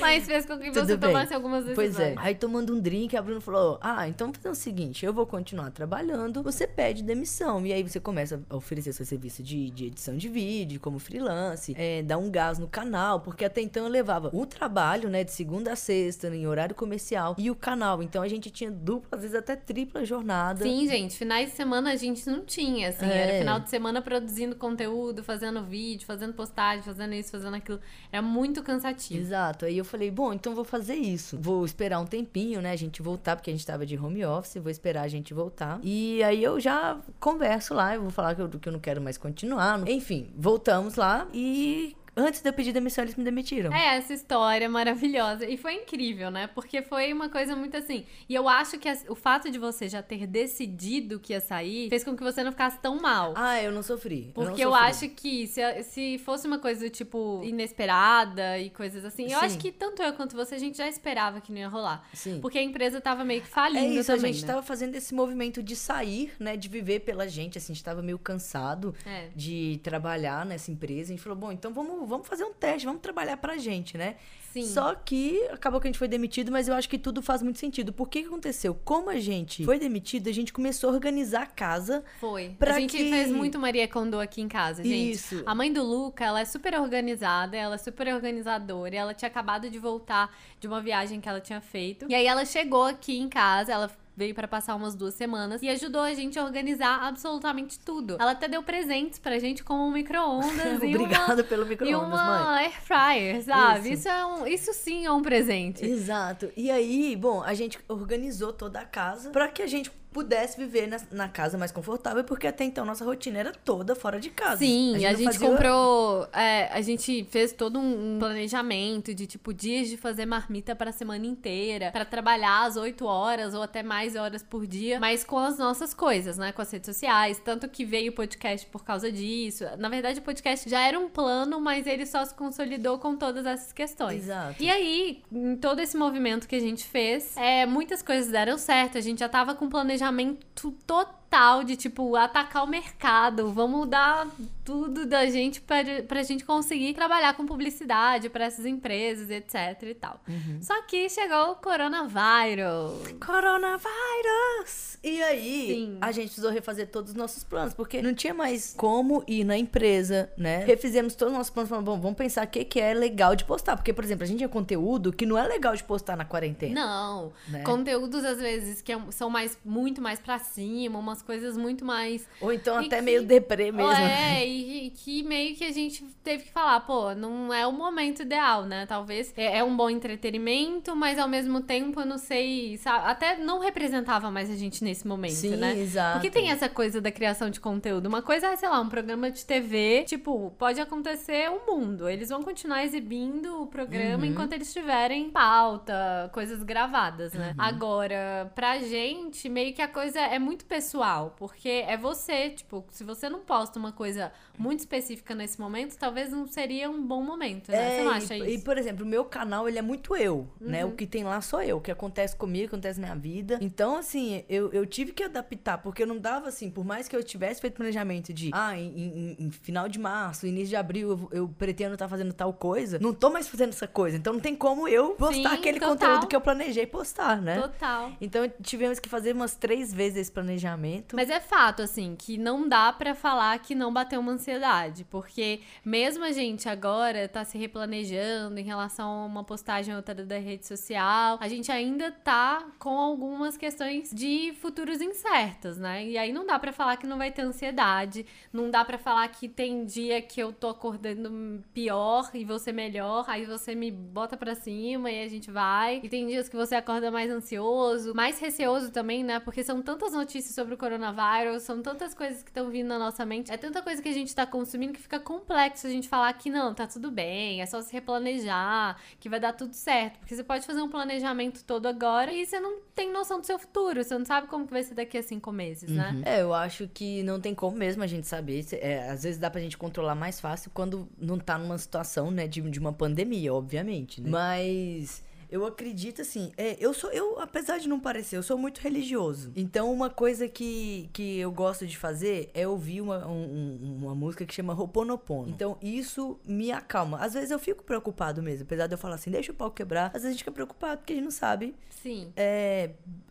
Mas 0.00 0.26
fez 0.26 0.46
com 0.46 0.58
que 0.58 0.70
Tudo 0.70 0.86
você 0.86 0.96
bem. 0.96 1.10
tomasse 1.10 1.34
algumas 1.34 1.64
decisões. 1.64 1.96
Pois 1.96 2.00
é. 2.00 2.14
Aí 2.18 2.34
tomando 2.34 2.74
um 2.74 2.80
drink, 2.80 3.16
a 3.16 3.22
Bruna 3.22 3.40
falou: 3.40 3.78
Ah, 3.80 4.08
então 4.08 4.28
vamos 4.28 4.38
fazer 4.38 4.50
o 4.50 4.54
seguinte: 4.54 5.04
eu 5.04 5.12
vou 5.12 5.26
continuar 5.26 5.70
trabalhando, 5.70 6.42
você 6.42 6.66
pede 6.66 7.02
demissão. 7.02 7.64
E 7.66 7.72
aí 7.72 7.82
você 7.82 8.00
começa 8.00 8.40
a 8.48 8.56
oferecer 8.56 8.92
seu 8.92 9.04
serviço 9.06 9.42
de, 9.42 9.70
de 9.70 9.86
edição 9.86 10.16
de 10.16 10.28
vídeo, 10.28 10.80
como 10.80 10.98
freelance, 10.98 11.74
é, 11.76 12.02
dar 12.02 12.18
um 12.18 12.30
gás 12.30 12.58
no 12.58 12.68
canal, 12.68 13.20
porque 13.20 13.44
até 13.44 13.60
então 13.60 13.84
eu 13.84 13.90
levava 13.90 14.30
o 14.32 14.46
trabalho, 14.46 15.08
né, 15.08 15.24
de 15.24 15.32
segunda 15.32 15.72
a 15.72 15.76
sexta, 15.76 16.28
em 16.28 16.46
horário 16.46 16.74
comercial, 16.74 17.34
e 17.38 17.50
o 17.50 17.54
canal. 17.54 18.02
Então 18.02 18.22
a 18.22 18.28
gente 18.28 18.50
tinha 18.50 18.70
dupla, 18.70 19.08
às 19.12 19.22
vezes 19.22 19.36
até 19.36 19.56
tripla 19.56 20.04
jornada. 20.04 20.62
Sim, 20.62 20.86
gente. 20.88 21.16
Finais 21.16 21.50
de 21.50 21.56
semana 21.56 21.92
a 21.92 21.96
gente 21.96 22.28
não 22.28 22.44
tinha, 22.44 22.88
assim. 22.88 23.06
É. 23.06 23.18
Era 23.18 23.38
final 23.38 23.60
de 23.60 23.70
semana 23.70 24.00
produzindo 24.00 24.56
conteúdo, 24.56 25.22
fazendo 25.22 25.62
vídeo, 25.62 26.06
fazendo 26.06 26.32
postagem, 26.32 26.82
fazendo 26.82 27.14
isso, 27.14 27.30
fazendo 27.30 27.54
aquilo. 27.54 27.80
Era 28.12 28.22
muito 28.22 28.62
cansativo. 28.62 29.20
Exato. 29.20 29.64
Aí 29.64 29.76
eu 29.78 29.84
falei, 29.88 30.10
bom, 30.10 30.32
então 30.32 30.54
vou 30.54 30.64
fazer 30.64 30.94
isso. 30.94 31.38
Vou 31.40 31.64
esperar 31.64 31.98
um 31.98 32.06
tempinho, 32.06 32.60
né? 32.60 32.72
A 32.72 32.76
gente 32.76 33.02
voltar, 33.02 33.36
porque 33.36 33.50
a 33.50 33.52
gente 33.52 33.66
tava 33.66 33.84
de 33.84 33.98
home 33.98 34.24
office, 34.24 34.56
vou 34.62 34.70
esperar 34.70 35.02
a 35.02 35.08
gente 35.08 35.34
voltar. 35.34 35.80
E 35.82 36.22
aí 36.22 36.42
eu 36.42 36.60
já 36.60 36.98
converso 37.18 37.74
lá, 37.74 37.94
eu 37.94 38.02
vou 38.02 38.10
falar 38.10 38.34
que 38.34 38.42
eu, 38.42 38.48
que 38.48 38.68
eu 38.68 38.72
não 38.72 38.80
quero 38.80 39.00
mais 39.00 39.18
continuar. 39.18 39.86
Enfim, 39.88 40.30
voltamos 40.36 40.94
lá 40.96 41.26
e 41.32 41.96
Antes 42.18 42.42
de 42.42 42.48
eu 42.48 42.52
pedir 42.52 42.72
demissão, 42.72 43.04
eles 43.04 43.14
me 43.14 43.22
demitiram. 43.22 43.72
É, 43.72 43.96
essa 43.96 44.12
história 44.12 44.68
maravilhosa. 44.68 45.46
E 45.46 45.56
foi 45.56 45.74
incrível, 45.74 46.32
né? 46.32 46.48
Porque 46.48 46.82
foi 46.82 47.12
uma 47.12 47.28
coisa 47.28 47.54
muito 47.54 47.76
assim. 47.76 48.04
E 48.28 48.34
eu 48.34 48.48
acho 48.48 48.76
que 48.76 48.88
o 49.08 49.14
fato 49.14 49.48
de 49.48 49.56
você 49.56 49.88
já 49.88 50.02
ter 50.02 50.26
decidido 50.26 51.20
que 51.20 51.32
ia 51.32 51.40
sair 51.40 51.88
fez 51.88 52.02
com 52.02 52.16
que 52.16 52.22
você 52.24 52.42
não 52.42 52.50
ficasse 52.50 52.76
tão 52.80 53.00
mal. 53.00 53.34
Ah, 53.36 53.62
eu 53.62 53.70
não 53.70 53.84
sofri. 53.84 54.32
Porque 54.34 54.60
eu, 54.64 54.70
eu 54.70 54.74
acho 54.74 55.08
que 55.10 55.46
se, 55.46 55.60
se 55.84 56.18
fosse 56.18 56.48
uma 56.48 56.58
coisa, 56.58 56.90
tipo, 56.90 57.40
inesperada 57.44 58.58
e 58.58 58.68
coisas 58.70 59.04
assim, 59.04 59.24
eu 59.24 59.38
Sim. 59.38 59.46
acho 59.46 59.58
que 59.58 59.70
tanto 59.70 60.02
eu 60.02 60.12
quanto 60.14 60.34
você, 60.34 60.56
a 60.56 60.58
gente 60.58 60.76
já 60.76 60.88
esperava 60.88 61.40
que 61.40 61.52
não 61.52 61.58
ia 61.58 61.68
rolar. 61.68 62.04
Sim. 62.12 62.40
Porque 62.40 62.58
a 62.58 62.62
empresa 62.62 63.00
tava 63.00 63.24
meio 63.24 63.42
que 63.42 63.48
falindo 63.48 63.78
é 63.78 64.00
isso, 64.00 64.12
também, 64.12 64.30
a 64.30 64.32
gente 64.32 64.44
né? 64.44 64.52
tava 64.52 64.62
fazendo 64.62 64.96
esse 64.96 65.14
movimento 65.14 65.62
de 65.62 65.76
sair, 65.76 66.32
né? 66.40 66.56
De 66.56 66.68
viver 66.68 67.00
pela 67.00 67.28
gente, 67.28 67.58
assim, 67.58 67.72
a 67.72 67.76
gente 67.76 67.84
tava 67.84 68.02
meio 68.02 68.18
cansado 68.18 68.92
é. 69.06 69.28
de 69.36 69.78
trabalhar 69.84 70.44
nessa 70.44 70.72
empresa. 70.72 71.12
A 71.12 71.16
gente 71.16 71.22
falou, 71.22 71.38
bom, 71.38 71.52
então 71.52 71.72
vamos 71.72 72.07
vamos 72.08 72.26
fazer 72.26 72.44
um 72.44 72.52
teste, 72.52 72.86
vamos 72.86 73.00
trabalhar 73.00 73.36
pra 73.36 73.56
gente, 73.56 73.96
né? 73.96 74.16
Sim. 74.52 74.64
Só 74.66 74.94
que 74.94 75.46
acabou 75.50 75.80
que 75.80 75.86
a 75.86 75.90
gente 75.90 75.98
foi 75.98 76.08
demitido, 76.08 76.50
mas 76.50 76.68
eu 76.68 76.74
acho 76.74 76.88
que 76.88 76.98
tudo 76.98 77.22
faz 77.22 77.42
muito 77.42 77.58
sentido. 77.58 77.92
Por 77.92 78.08
que, 78.08 78.22
que 78.22 78.28
aconteceu? 78.28 78.74
Como 78.74 79.10
a 79.10 79.18
gente 79.18 79.64
foi 79.64 79.78
demitido, 79.78 80.28
a 80.28 80.32
gente 80.32 80.52
começou 80.52 80.90
a 80.90 80.92
organizar 80.94 81.42
a 81.42 81.46
casa. 81.46 82.02
Foi. 82.18 82.56
Pra 82.58 82.76
a 82.76 82.80
gente 82.80 82.96
que... 82.96 83.10
fez 83.10 83.30
muito 83.30 83.58
Maria 83.58 83.86
Kondo 83.86 84.18
aqui 84.18 84.40
em 84.40 84.48
casa, 84.48 84.82
gente. 84.82 85.12
Isso. 85.12 85.42
A 85.44 85.54
mãe 85.54 85.72
do 85.72 85.82
Luca, 85.82 86.24
ela 86.24 86.40
é 86.40 86.44
super 86.44 86.74
organizada, 86.80 87.56
ela 87.56 87.74
é 87.74 87.78
super 87.78 88.12
organizadora. 88.12 88.96
Ela 88.96 89.14
tinha 89.14 89.28
acabado 89.28 89.68
de 89.68 89.78
voltar 89.78 90.34
de 90.58 90.66
uma 90.66 90.80
viagem 90.80 91.20
que 91.20 91.28
ela 91.28 91.40
tinha 91.40 91.60
feito. 91.60 92.06
E 92.08 92.14
aí 92.14 92.26
ela 92.26 92.44
chegou 92.44 92.84
aqui 92.84 93.18
em 93.18 93.28
casa, 93.28 93.72
ela 93.72 93.90
veio 94.18 94.34
para 94.34 94.48
passar 94.48 94.74
umas 94.74 94.96
duas 94.96 95.14
semanas 95.14 95.62
e 95.62 95.68
ajudou 95.68 96.00
a 96.00 96.12
gente 96.12 96.36
a 96.40 96.44
organizar 96.44 97.04
absolutamente 97.04 97.78
tudo. 97.78 98.16
Ela 98.18 98.32
até 98.32 98.48
deu 98.48 98.64
presentes 98.64 99.16
pra 99.16 99.38
gente 99.38 99.62
como 99.62 99.86
um 99.86 99.92
micro-ondas 99.92 100.82
e 100.82 100.86
Obrigada 100.96 101.44
pelo 101.44 101.64
micro-ondas, 101.64 102.20
mãe. 102.20 102.64
air 102.64 102.82
fryer, 102.82 103.44
sabe? 103.44 103.90
Isso. 103.90 103.98
Isso, 104.00 104.08
é 104.08 104.26
um, 104.26 104.46
isso 104.46 104.72
sim 104.74 105.06
é 105.06 105.12
um 105.12 105.22
presente. 105.22 105.86
Exato. 105.86 106.50
E 106.56 106.68
aí, 106.68 107.14
bom, 107.14 107.44
a 107.44 107.54
gente 107.54 107.78
organizou 107.86 108.52
toda 108.52 108.80
a 108.80 108.84
casa 108.84 109.30
para 109.30 109.46
que 109.46 109.62
a 109.62 109.68
gente 109.68 109.88
pudesse 110.12 110.56
viver 110.58 110.86
na, 110.86 111.00
na, 111.10 111.28
casa 111.28 111.58
mais 111.58 111.70
confortável, 111.70 112.24
porque 112.24 112.46
até 112.46 112.64
então 112.64 112.84
nossa 112.84 113.04
rotina 113.04 113.38
era 113.38 113.52
toda 113.52 113.94
fora 113.94 114.18
de 114.18 114.30
casa. 114.30 114.58
Sim, 114.58 114.96
a 114.96 114.98
gente, 114.98 115.06
a 115.06 115.14
gente 115.14 115.24
fazia... 115.32 115.48
comprou. 115.48 116.28
É, 116.32 116.68
a 116.72 116.80
gente 116.80 117.26
fez 117.30 117.52
todo 117.52 117.78
um 117.78 118.18
planejamento 118.18 119.14
de 119.14 119.26
tipo 119.26 119.52
dias 119.52 119.88
de 119.88 119.96
fazer 119.96 120.24
marmita 120.24 120.74
para 120.74 120.90
a 120.90 120.92
semana 120.92 121.26
inteira, 121.26 121.90
para 121.92 122.04
trabalhar 122.04 122.64
às 122.64 122.76
8 122.76 123.04
horas 123.04 123.54
ou 123.54 123.62
até 123.62 123.82
mais 123.82 124.16
horas 124.16 124.42
por 124.42 124.66
dia, 124.66 124.98
mas 124.98 125.24
com 125.24 125.38
as 125.38 125.58
nossas 125.58 125.92
coisas, 125.92 126.38
né? 126.38 126.52
Com 126.52 126.62
as 126.62 126.70
redes 126.70 126.86
sociais. 126.86 127.40
Tanto 127.44 127.68
que 127.68 127.84
veio 127.84 128.10
o 128.10 128.14
podcast 128.14 128.66
por 128.68 128.84
causa 128.84 129.12
disso. 129.12 129.64
Na 129.78 129.88
verdade, 129.88 130.20
o 130.20 130.22
podcast 130.22 130.68
já 130.68 130.80
era 130.80 130.98
um 130.98 131.08
plano, 131.08 131.60
mas 131.60 131.86
ele 131.86 132.06
só 132.06 132.24
se 132.24 132.34
consolidou 132.34 132.98
com 132.98 133.14
todas 133.16 133.44
essas 133.44 133.72
questões. 133.72 134.24
Exato. 134.24 134.62
E 134.62 134.70
aí, 134.70 135.22
em 135.30 135.56
todo 135.56 135.80
esse 135.80 135.96
movimento 135.96 136.48
que 136.48 136.56
a 136.56 136.60
gente 136.60 136.84
fez, 136.84 137.36
é, 137.36 137.66
muitas 137.66 138.02
coisas 138.02 138.30
deram 138.30 138.56
certo. 138.56 138.96
A 138.96 139.00
gente 139.00 139.18
já 139.18 139.28
tava 139.28 139.54
com 139.54 139.68
planejamento 139.68 139.97
planejamento 139.98 140.46
total 140.54 141.17
de, 141.64 141.76
tipo, 141.76 142.16
atacar 142.16 142.64
o 142.64 142.66
mercado. 142.66 143.52
Vamos 143.52 143.88
dar 143.88 144.26
tudo 144.64 145.06
da 145.06 145.26
gente 145.26 145.60
para 145.60 146.02
pra 146.02 146.22
gente 146.22 146.44
conseguir 146.44 146.94
trabalhar 146.94 147.34
com 147.34 147.46
publicidade 147.46 148.28
para 148.28 148.44
essas 148.44 148.66
empresas, 148.66 149.30
etc 149.30 149.82
e 149.82 149.94
tal. 149.94 150.20
Uhum. 150.28 150.58
Só 150.60 150.82
que 150.82 151.08
chegou 151.08 151.52
o 151.52 151.56
coronavírus. 151.56 153.14
Coronavírus! 153.24 154.98
E 155.02 155.22
aí, 155.22 155.66
Sim. 155.68 155.98
a 156.00 156.10
gente 156.10 156.26
precisou 156.26 156.50
refazer 156.50 156.88
todos 156.88 157.12
os 157.12 157.16
nossos 157.16 157.44
planos, 157.44 157.72
porque 157.72 158.02
não 158.02 158.12
tinha 158.12 158.34
mais 158.34 158.74
como 158.76 159.22
ir 159.26 159.44
na 159.44 159.56
empresa, 159.56 160.30
né? 160.36 160.64
Refizemos 160.64 161.14
todos 161.14 161.32
os 161.32 161.38
nossos 161.38 161.52
planos, 161.52 161.68
falando, 161.68 161.84
bom, 161.84 162.00
vamos 162.00 162.18
pensar 162.18 162.44
o 162.44 162.50
que, 162.50 162.64
que 162.64 162.80
é 162.80 162.92
legal 162.92 163.36
de 163.36 163.44
postar. 163.44 163.76
Porque, 163.76 163.92
por 163.92 164.02
exemplo, 164.02 164.24
a 164.24 164.26
gente 164.26 164.38
tinha 164.38 164.48
conteúdo 164.48 165.12
que 165.12 165.24
não 165.24 165.38
é 165.38 165.46
legal 165.46 165.74
de 165.76 165.84
postar 165.84 166.16
na 166.16 166.24
quarentena. 166.24 166.74
Não. 166.74 167.32
Né? 167.48 167.62
Conteúdos, 167.62 168.24
às 168.24 168.38
vezes, 168.38 168.82
que 168.82 168.92
é 168.92 168.98
são 169.10 169.30
mais, 169.30 169.56
muito 169.64 170.02
mais 170.02 170.18
pra 170.18 170.38
cima, 170.38 171.00
umas 171.18 171.22
coisas 171.22 171.56
muito 171.56 171.84
mais... 171.84 172.26
Ou 172.40 172.52
então 172.52 172.78
até 172.78 172.96
que... 172.96 173.02
meio 173.02 173.22
deprê 173.24 173.72
mesmo. 173.72 173.92
É, 173.92 174.46
e 174.46 174.90
que 174.90 175.22
meio 175.22 175.56
que 175.56 175.64
a 175.64 175.72
gente 175.72 176.04
teve 176.22 176.44
que 176.44 176.52
falar, 176.52 176.80
pô, 176.80 177.14
não 177.14 177.52
é 177.52 177.66
o 177.66 177.72
momento 177.72 178.22
ideal, 178.22 178.64
né? 178.64 178.86
Talvez 178.86 179.32
é, 179.36 179.58
é 179.58 179.64
um 179.64 179.76
bom 179.76 179.90
entretenimento, 179.90 180.94
mas 180.94 181.18
ao 181.18 181.28
mesmo 181.28 181.60
tempo 181.60 182.00
eu 182.00 182.06
não 182.06 182.18
sei, 182.18 182.76
sabe? 182.78 183.06
Até 183.06 183.36
não 183.36 183.58
representava 183.58 184.30
mais 184.30 184.50
a 184.50 184.54
gente 184.54 184.84
nesse 184.84 185.06
momento, 185.06 185.34
Sim, 185.34 185.56
né? 185.56 185.78
Exato. 185.78 186.14
Porque 186.14 186.30
tem 186.30 186.50
essa 186.50 186.68
coisa 186.68 187.00
da 187.00 187.10
criação 187.10 187.50
de 187.50 187.60
conteúdo. 187.60 188.06
Uma 188.06 188.22
coisa 188.22 188.48
é, 188.48 188.56
sei 188.56 188.68
lá, 188.68 188.80
um 188.80 188.88
programa 188.88 189.30
de 189.30 189.44
TV, 189.44 190.04
tipo, 190.06 190.52
pode 190.58 190.80
acontecer 190.80 191.50
o 191.50 191.56
um 191.56 191.78
mundo. 191.78 192.08
Eles 192.08 192.28
vão 192.28 192.42
continuar 192.42 192.84
exibindo 192.84 193.62
o 193.62 193.66
programa 193.66 194.24
uhum. 194.24 194.30
enquanto 194.30 194.52
eles 194.52 194.72
tiverem 194.72 195.30
pauta, 195.30 196.30
coisas 196.32 196.62
gravadas, 196.62 197.32
né? 197.32 197.48
Uhum. 197.48 197.64
Agora, 197.64 198.52
pra 198.54 198.78
gente, 198.78 199.48
meio 199.48 199.72
que 199.72 199.82
a 199.82 199.88
coisa 199.88 200.20
é 200.20 200.38
muito 200.38 200.64
pessoal, 200.64 201.07
porque 201.36 201.68
é 201.68 201.96
você, 201.96 202.50
tipo, 202.50 202.84
se 202.90 203.04
você 203.04 203.28
não 203.28 203.40
posta 203.40 203.78
uma 203.78 203.92
coisa 203.92 204.32
muito 204.58 204.80
específica 204.80 205.34
nesse 205.34 205.60
momento, 205.60 205.96
talvez 205.96 206.30
não 206.30 206.46
seria 206.46 206.90
um 206.90 207.02
bom 207.02 207.22
momento, 207.22 207.70
né? 207.70 207.78
É, 207.78 207.96
Você 207.96 208.04
não 208.04 208.12
acha 208.12 208.36
e, 208.36 208.38
isso? 208.38 208.48
E, 208.50 208.58
por 208.58 208.76
exemplo, 208.76 209.04
o 209.04 209.08
meu 209.08 209.24
canal, 209.24 209.68
ele 209.68 209.78
é 209.78 209.82
muito 209.82 210.16
eu, 210.16 210.48
uhum. 210.60 210.68
né? 210.68 210.84
O 210.84 210.88
uhum. 210.88 210.96
que 210.96 211.06
tem 211.06 211.24
lá 211.24 211.40
sou 211.40 211.62
eu. 211.62 211.78
O 211.78 211.80
que 211.80 211.90
acontece 211.90 212.36
comigo, 212.36 212.66
acontece 212.66 213.00
na 213.00 213.08
minha 213.08 213.18
vida. 213.18 213.58
Então, 213.60 213.96
assim, 213.96 214.44
eu, 214.48 214.72
eu 214.72 214.84
tive 214.86 215.12
que 215.12 215.22
adaptar, 215.22 215.78
porque 215.78 216.02
eu 216.02 216.06
não 216.06 216.18
dava, 216.18 216.48
assim, 216.48 216.70
por 216.70 216.84
mais 216.84 217.08
que 217.08 217.16
eu 217.16 217.22
tivesse 217.22 217.60
feito 217.60 217.74
planejamento 217.74 218.32
de, 218.32 218.50
ah, 218.52 218.76
em, 218.76 218.88
em, 218.88 219.36
em 219.38 219.50
final 219.50 219.88
de 219.88 219.98
março, 219.98 220.46
início 220.46 220.68
de 220.68 220.76
abril, 220.76 221.10
eu, 221.10 221.28
eu 221.32 221.48
pretendo 221.48 221.94
estar 221.94 222.06
tá 222.06 222.08
fazendo 222.08 222.32
tal 222.32 222.52
coisa, 222.52 222.98
não 222.98 223.14
tô 223.14 223.30
mais 223.30 223.48
fazendo 223.48 223.70
essa 223.70 223.86
coisa. 223.86 224.16
Então, 224.16 224.32
não 224.32 224.40
tem 224.40 224.54
como 224.54 224.88
eu 224.88 225.10
postar 225.10 225.50
Sim, 225.50 225.56
aquele 225.56 225.78
total. 225.78 225.96
conteúdo 225.96 226.26
que 226.26 226.36
eu 226.36 226.40
planejei 226.40 226.86
postar, 226.86 227.40
né? 227.40 227.60
Total. 227.60 228.12
Então, 228.20 228.50
tivemos 228.62 228.98
que 228.98 229.08
fazer 229.08 229.34
umas 229.34 229.54
três 229.54 229.92
vezes 229.92 230.18
esse 230.18 230.32
planejamento. 230.32 230.97
Mas 231.12 231.30
é 231.30 231.40
fato, 231.40 231.82
assim, 231.82 232.16
que 232.16 232.36
não 232.38 232.68
dá 232.68 232.92
para 232.92 233.14
falar 233.14 233.58
que 233.58 233.74
não 233.74 233.92
bateu 233.92 234.20
uma 234.20 234.32
ansiedade, 234.32 235.04
porque 235.04 235.60
mesmo 235.84 236.24
a 236.24 236.32
gente 236.32 236.68
agora 236.68 237.28
tá 237.28 237.44
se 237.44 237.58
replanejando 237.58 238.58
em 238.58 238.64
relação 238.64 239.08
a 239.22 239.26
uma 239.26 239.44
postagem 239.44 239.94
ou 239.94 239.98
outra 239.98 240.14
da 240.14 240.38
rede 240.38 240.66
social, 240.66 241.38
a 241.40 241.48
gente 241.48 241.70
ainda 241.70 242.10
tá 242.10 242.66
com 242.78 242.98
algumas 242.98 243.56
questões 243.56 244.10
de 244.10 244.52
futuros 244.60 245.00
incertos, 245.00 245.78
né? 245.78 246.06
E 246.06 246.18
aí 246.18 246.32
não 246.32 246.46
dá 246.46 246.58
para 246.58 246.72
falar 246.72 246.96
que 246.96 247.06
não 247.06 247.18
vai 247.18 247.30
ter 247.30 247.42
ansiedade, 247.42 248.26
não 248.52 248.70
dá 248.70 248.84
para 248.84 248.98
falar 248.98 249.28
que 249.28 249.48
tem 249.48 249.84
dia 249.84 250.20
que 250.22 250.40
eu 250.40 250.52
tô 250.52 250.68
acordando 250.68 251.62
pior 251.72 252.30
e 252.34 252.44
você 252.44 252.72
melhor, 252.72 253.24
aí 253.28 253.44
você 253.44 253.74
me 253.74 253.90
bota 253.90 254.36
para 254.36 254.54
cima 254.54 255.10
e 255.10 255.22
a 255.22 255.28
gente 255.28 255.50
vai. 255.50 256.00
E 256.02 256.08
tem 256.08 256.26
dias 256.26 256.48
que 256.48 256.56
você 256.56 256.74
acorda 256.74 257.10
mais 257.10 257.30
ansioso, 257.30 258.14
mais 258.14 258.38
receoso 258.38 258.90
também, 258.90 259.22
né? 259.24 259.40
Porque 259.40 259.62
são 259.62 259.82
tantas 259.82 260.12
notícias 260.12 260.54
sobre 260.54 260.74
o 260.74 260.76
coronavírus, 260.88 261.62
são 261.62 261.82
tantas 261.82 262.14
coisas 262.14 262.42
que 262.42 262.50
estão 262.50 262.70
vindo 262.70 262.88
na 262.88 262.98
nossa 262.98 263.24
mente, 263.26 263.52
é 263.52 263.56
tanta 263.56 263.82
coisa 263.82 264.00
que 264.00 264.08
a 264.08 264.12
gente 264.12 264.34
tá 264.34 264.46
consumindo 264.46 264.92
que 264.92 265.00
fica 265.00 265.20
complexo 265.20 265.86
a 265.86 265.90
gente 265.90 266.08
falar 266.08 266.32
que 266.32 266.50
não, 266.50 266.72
tá 266.72 266.86
tudo 266.86 267.10
bem, 267.10 267.60
é 267.60 267.66
só 267.66 267.80
se 267.82 267.92
replanejar, 267.92 268.96
que 269.20 269.28
vai 269.28 269.38
dar 269.38 269.52
tudo 269.52 269.74
certo. 269.74 270.18
Porque 270.18 270.34
você 270.34 270.42
pode 270.42 270.66
fazer 270.66 270.80
um 270.80 270.88
planejamento 270.88 271.62
todo 271.64 271.86
agora 271.86 272.32
e 272.32 272.46
você 272.46 272.58
não 272.58 272.80
tem 272.94 273.12
noção 273.12 273.40
do 273.40 273.46
seu 273.46 273.58
futuro, 273.58 274.02
você 274.02 274.16
não 274.16 274.24
sabe 274.24 274.46
como 274.46 274.66
que 274.66 274.72
vai 274.72 274.82
ser 274.82 274.94
daqui 274.94 275.18
a 275.18 275.22
cinco 275.22 275.52
meses, 275.52 275.90
né? 275.90 276.08
uhum. 276.08 276.18
né? 276.20 276.38
É, 276.38 276.42
eu 276.42 276.54
acho 276.54 276.88
que 276.88 277.22
não 277.22 277.40
tem 277.40 277.54
como 277.54 277.76
mesmo 277.76 278.02
a 278.02 278.06
gente 278.06 278.26
saber. 278.26 278.64
É, 278.72 279.10
às 279.10 279.22
vezes 279.22 279.38
dá 279.38 279.50
pra 279.50 279.60
gente 279.60 279.76
controlar 279.76 280.14
mais 280.14 280.40
fácil 280.40 280.70
quando 280.72 281.08
não 281.18 281.38
tá 281.38 281.58
numa 281.58 281.78
situação, 281.78 282.30
né, 282.30 282.48
de, 282.48 282.60
de 282.62 282.78
uma 282.78 282.92
pandemia, 282.92 283.52
obviamente, 283.52 284.20
né? 284.20 284.30
Mas 284.30 285.22
Eu 285.50 285.64
acredito 285.64 286.22
assim, 286.22 286.52
é, 286.56 286.76
eu 286.78 286.92
sou, 286.92 287.10
eu, 287.10 287.40
apesar 287.40 287.78
de 287.78 287.88
não 287.88 287.98
parecer, 287.98 288.36
eu 288.36 288.42
sou 288.42 288.58
muito 288.58 288.80
religioso. 288.80 289.52
Então, 289.56 289.92
uma 289.92 290.10
coisa 290.10 290.46
que, 290.46 291.08
que 291.12 291.38
eu 291.38 291.50
gosto 291.50 291.86
de 291.86 291.96
fazer 291.96 292.50
é 292.52 292.68
ouvir 292.68 293.00
uma, 293.00 293.26
um, 293.26 293.98
uma 294.02 294.14
música 294.14 294.44
que 294.44 294.54
chama 294.54 294.74
Ho'oponopono. 294.74 295.48
Então, 295.48 295.78
isso 295.80 296.38
me 296.44 296.70
acalma. 296.70 297.18
Às 297.18 297.34
vezes 297.34 297.50
eu 297.50 297.58
fico 297.58 297.82
preocupado 297.82 298.42
mesmo, 298.42 298.64
apesar 298.64 298.86
de 298.86 298.94
eu 298.94 298.98
falar 298.98 299.14
assim, 299.14 299.30
deixa 299.30 299.52
o 299.52 299.54
pau 299.54 299.70
quebrar. 299.70 300.06
Às 300.06 300.22
vezes 300.22 300.26
a 300.26 300.30
gente 300.30 300.40
fica 300.40 300.52
preocupado 300.52 300.98
porque 300.98 301.14
a 301.14 301.16
gente 301.16 301.24
não 301.24 301.30
sabe. 301.30 301.74
Sim. 302.02 302.32
É, 302.36 302.90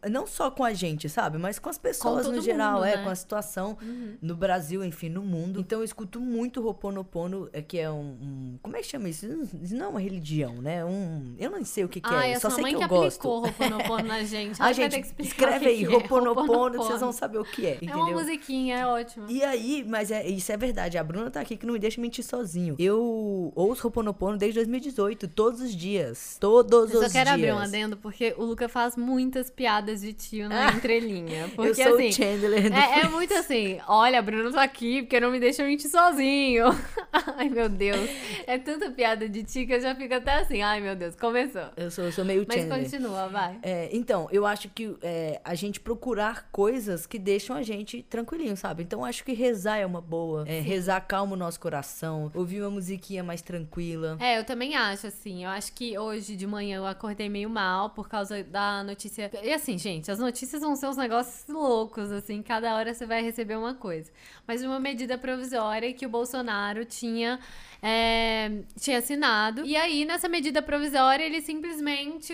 não 0.10 0.28
só 0.28 0.52
com 0.52 0.64
a 0.64 0.74
gente, 0.74 1.08
sabe? 1.08 1.38
Mas 1.38 1.60
com 1.60 1.70
as 1.70 1.78
pessoas 1.78 2.28
no 2.28 2.42
geral, 2.42 2.76
mundo, 2.76 2.86
é, 2.86 2.98
né? 2.98 3.04
com 3.04 3.10
a 3.10 3.16
situação 3.16 3.78
uhum. 3.82 4.18
no 4.22 4.36
Brasil, 4.36 4.84
enfim, 4.84 5.10
no 5.10 5.22
mundo. 5.22 5.60
Então, 5.60 5.80
eu 5.80 5.86
escuto 5.86 6.20
muito 6.20 6.66
Ho'oponopono, 6.66 7.50
é, 7.54 7.62
que 7.62 7.78
é 7.78 7.90
um, 7.90 8.18
um, 8.22 8.60
Como 8.62 8.76
é 8.76 8.82
que 8.82 8.88
chama 8.88 9.08
isso? 9.08 9.26
Isso 9.62 9.76
não 9.76 9.86
é 9.86 9.90
uma 9.90 10.00
religião, 10.00 10.62
né? 10.62 10.84
Um, 10.84 11.36
eu 11.38 11.50
não 11.52 11.64
sei 11.64 11.84
o 11.84 11.90
que, 11.90 12.02
que 12.08 12.16
Ai, 12.16 12.34
é, 12.34 12.40
só 12.40 12.50
sei 12.50 12.64
que 12.64 12.76
eu 12.76 12.88
gosto. 12.88 13.28
Roponopono 13.28 14.04
na 14.08 14.24
gente. 14.24 14.62
A 14.62 14.72
gente, 14.72 15.14
escreve 15.20 15.68
aí, 15.68 15.84
Roponopono, 15.84 16.76
é. 16.76 16.78
vocês 16.78 17.00
vão 17.00 17.12
saber 17.12 17.40
o 17.40 17.44
que 17.44 17.66
é, 17.66 17.76
entendeu? 17.76 17.96
É 17.96 18.00
uma 18.00 18.12
musiquinha, 18.12 18.78
é 18.78 18.86
ótimo. 18.86 19.26
E 19.30 19.44
aí, 19.44 19.86
mas 19.88 20.12
é, 20.12 20.28
isso 20.28 20.52
é 20.52 20.58
verdade, 20.58 20.98
a 20.98 21.04
Bruna 21.04 21.30
tá 21.30 21.40
aqui 21.40 21.56
que 21.58 21.66
não 21.66 21.74
me 21.74 21.80
deixa 21.80 22.00
mentir 22.02 22.24
sozinho. 22.24 22.76
Eu 22.80 23.52
ouço 23.56 23.84
Roponopono 23.84 24.38
desde 24.38 24.60
2018, 24.60 25.28
todos 25.28 25.62
os 25.62 25.76
dias. 25.76 26.38
Todos 26.40 26.86
os 26.86 26.92
dias. 26.92 27.04
Eu 27.04 27.10
só 27.10 27.14
quero 27.14 27.30
abrir 27.32 27.54
um 27.54 27.60
adendo, 27.60 27.98
porque 27.98 28.34
o 28.38 28.44
Luca 28.44 28.68
faz 28.68 28.96
muitas 28.96 29.50
piadas 29.50 30.02
de 30.02 30.14
tio 30.14 30.50
na 30.50 30.72
entrelinha. 30.74 31.50
Porque, 31.56 31.82
eu 31.82 31.86
sou 31.86 31.96
assim, 31.96 32.10
o 32.10 32.14
Chandler. 32.14 32.74
É, 32.74 33.02
é, 33.02 33.08
muito 33.08 33.34
assim, 33.34 33.80
olha, 33.88 34.20
a 34.20 34.22
Bruna 34.22 34.52
tá 34.52 34.64
aqui 34.64 35.02
porque 35.04 35.20
não 35.20 35.32
me 35.32 35.40
deixa 35.40 35.64
mentir 35.64 35.90
sozinho. 35.90 36.66
Ai, 37.38 37.50
meu 37.50 37.70
Deus. 37.70 38.10
É 38.46 38.58
tanta 38.58 38.90
piada 38.92 39.28
de 39.28 39.44
tio 39.44 39.66
que 39.66 39.74
eu 39.74 39.82
já 39.82 39.96
fico 39.96 40.14
até 40.14 40.36
assim, 40.36 40.62
ai, 40.62 40.80
meu 40.80 40.96
Deus, 40.96 41.16
começou. 41.16 41.70
Eu 41.76 41.90
sou, 41.98 42.12
sou 42.12 42.25
meio 42.25 42.46
Mas 42.48 42.62
Chandler. 42.62 42.84
continua, 42.84 43.27
vai. 43.27 43.58
É, 43.63 43.89
então, 43.92 44.27
eu 44.32 44.46
acho 44.46 44.70
que 44.70 44.96
é, 45.01 45.42
a 45.44 45.56
gente 45.56 45.80
procurar 45.80 46.48
coisas 46.51 47.08
que 47.08 47.18
deixam 47.18 47.56
a 47.56 47.63
gente 47.63 48.04
tranquilinho, 48.04 48.56
sabe? 48.56 48.84
Então, 48.84 49.04
acho 49.04 49.24
que 49.24 49.34
rezar 49.34 49.77
é 49.77 49.86
uma 49.86 50.00
boa. 50.00 50.48
É, 50.48 50.60
rezar 50.60 51.01
calma 51.01 51.34
o 51.34 51.36
nosso 51.36 51.60
coração. 51.60 52.32
Ouvir 52.36 52.62
uma 52.62 52.70
musiquinha 52.70 53.24
mais 53.24 53.42
tranquila. 53.42 54.16
É, 54.20 54.38
eu 54.38 54.44
também 54.44 54.75
acho, 54.75 55.08
assim. 55.08 55.44
Eu 55.44 55.50
acho 55.50 55.74
que 55.74 55.98
hoje 55.98 56.36
de 56.36 56.46
manhã 56.46 56.77
eu 56.77 56.86
acordei 56.86 57.30
meio 57.30 57.50
mal 57.50 57.89
por 57.89 58.08
causa 58.08 58.44
da 58.44 58.84
notícia. 58.84 59.32
E 59.42 59.51
assim, 59.51 59.77
gente, 59.77 60.12
as 60.12 60.20
notícias 60.20 60.62
vão 60.62 60.75
ser 60.75 60.88
uns 60.88 60.98
negócios 60.98 61.48
loucos, 61.48 62.12
assim. 62.12 62.44
Cada 62.44 62.75
hora 62.75 62.94
você 62.94 63.06
vai 63.08 63.24
receber 63.24 63.58
uma 63.58 63.74
coisa. 63.74 64.12
Mas 64.46 64.62
uma 64.62 64.80
medida 64.80 65.18
provisória 65.18 65.92
que 65.94 66.06
o 66.06 66.10
Bolsonaro 66.10 66.86
tinha 66.86 67.39
é, 67.82 68.51
tinha 68.80 68.98
assinado. 68.98 69.66
E 69.66 69.75
aí, 69.75 70.06
nessa 70.06 70.27
medida 70.27 70.62
provisória, 70.62 71.24
ele 71.24 71.42
simplesmente 71.42 71.87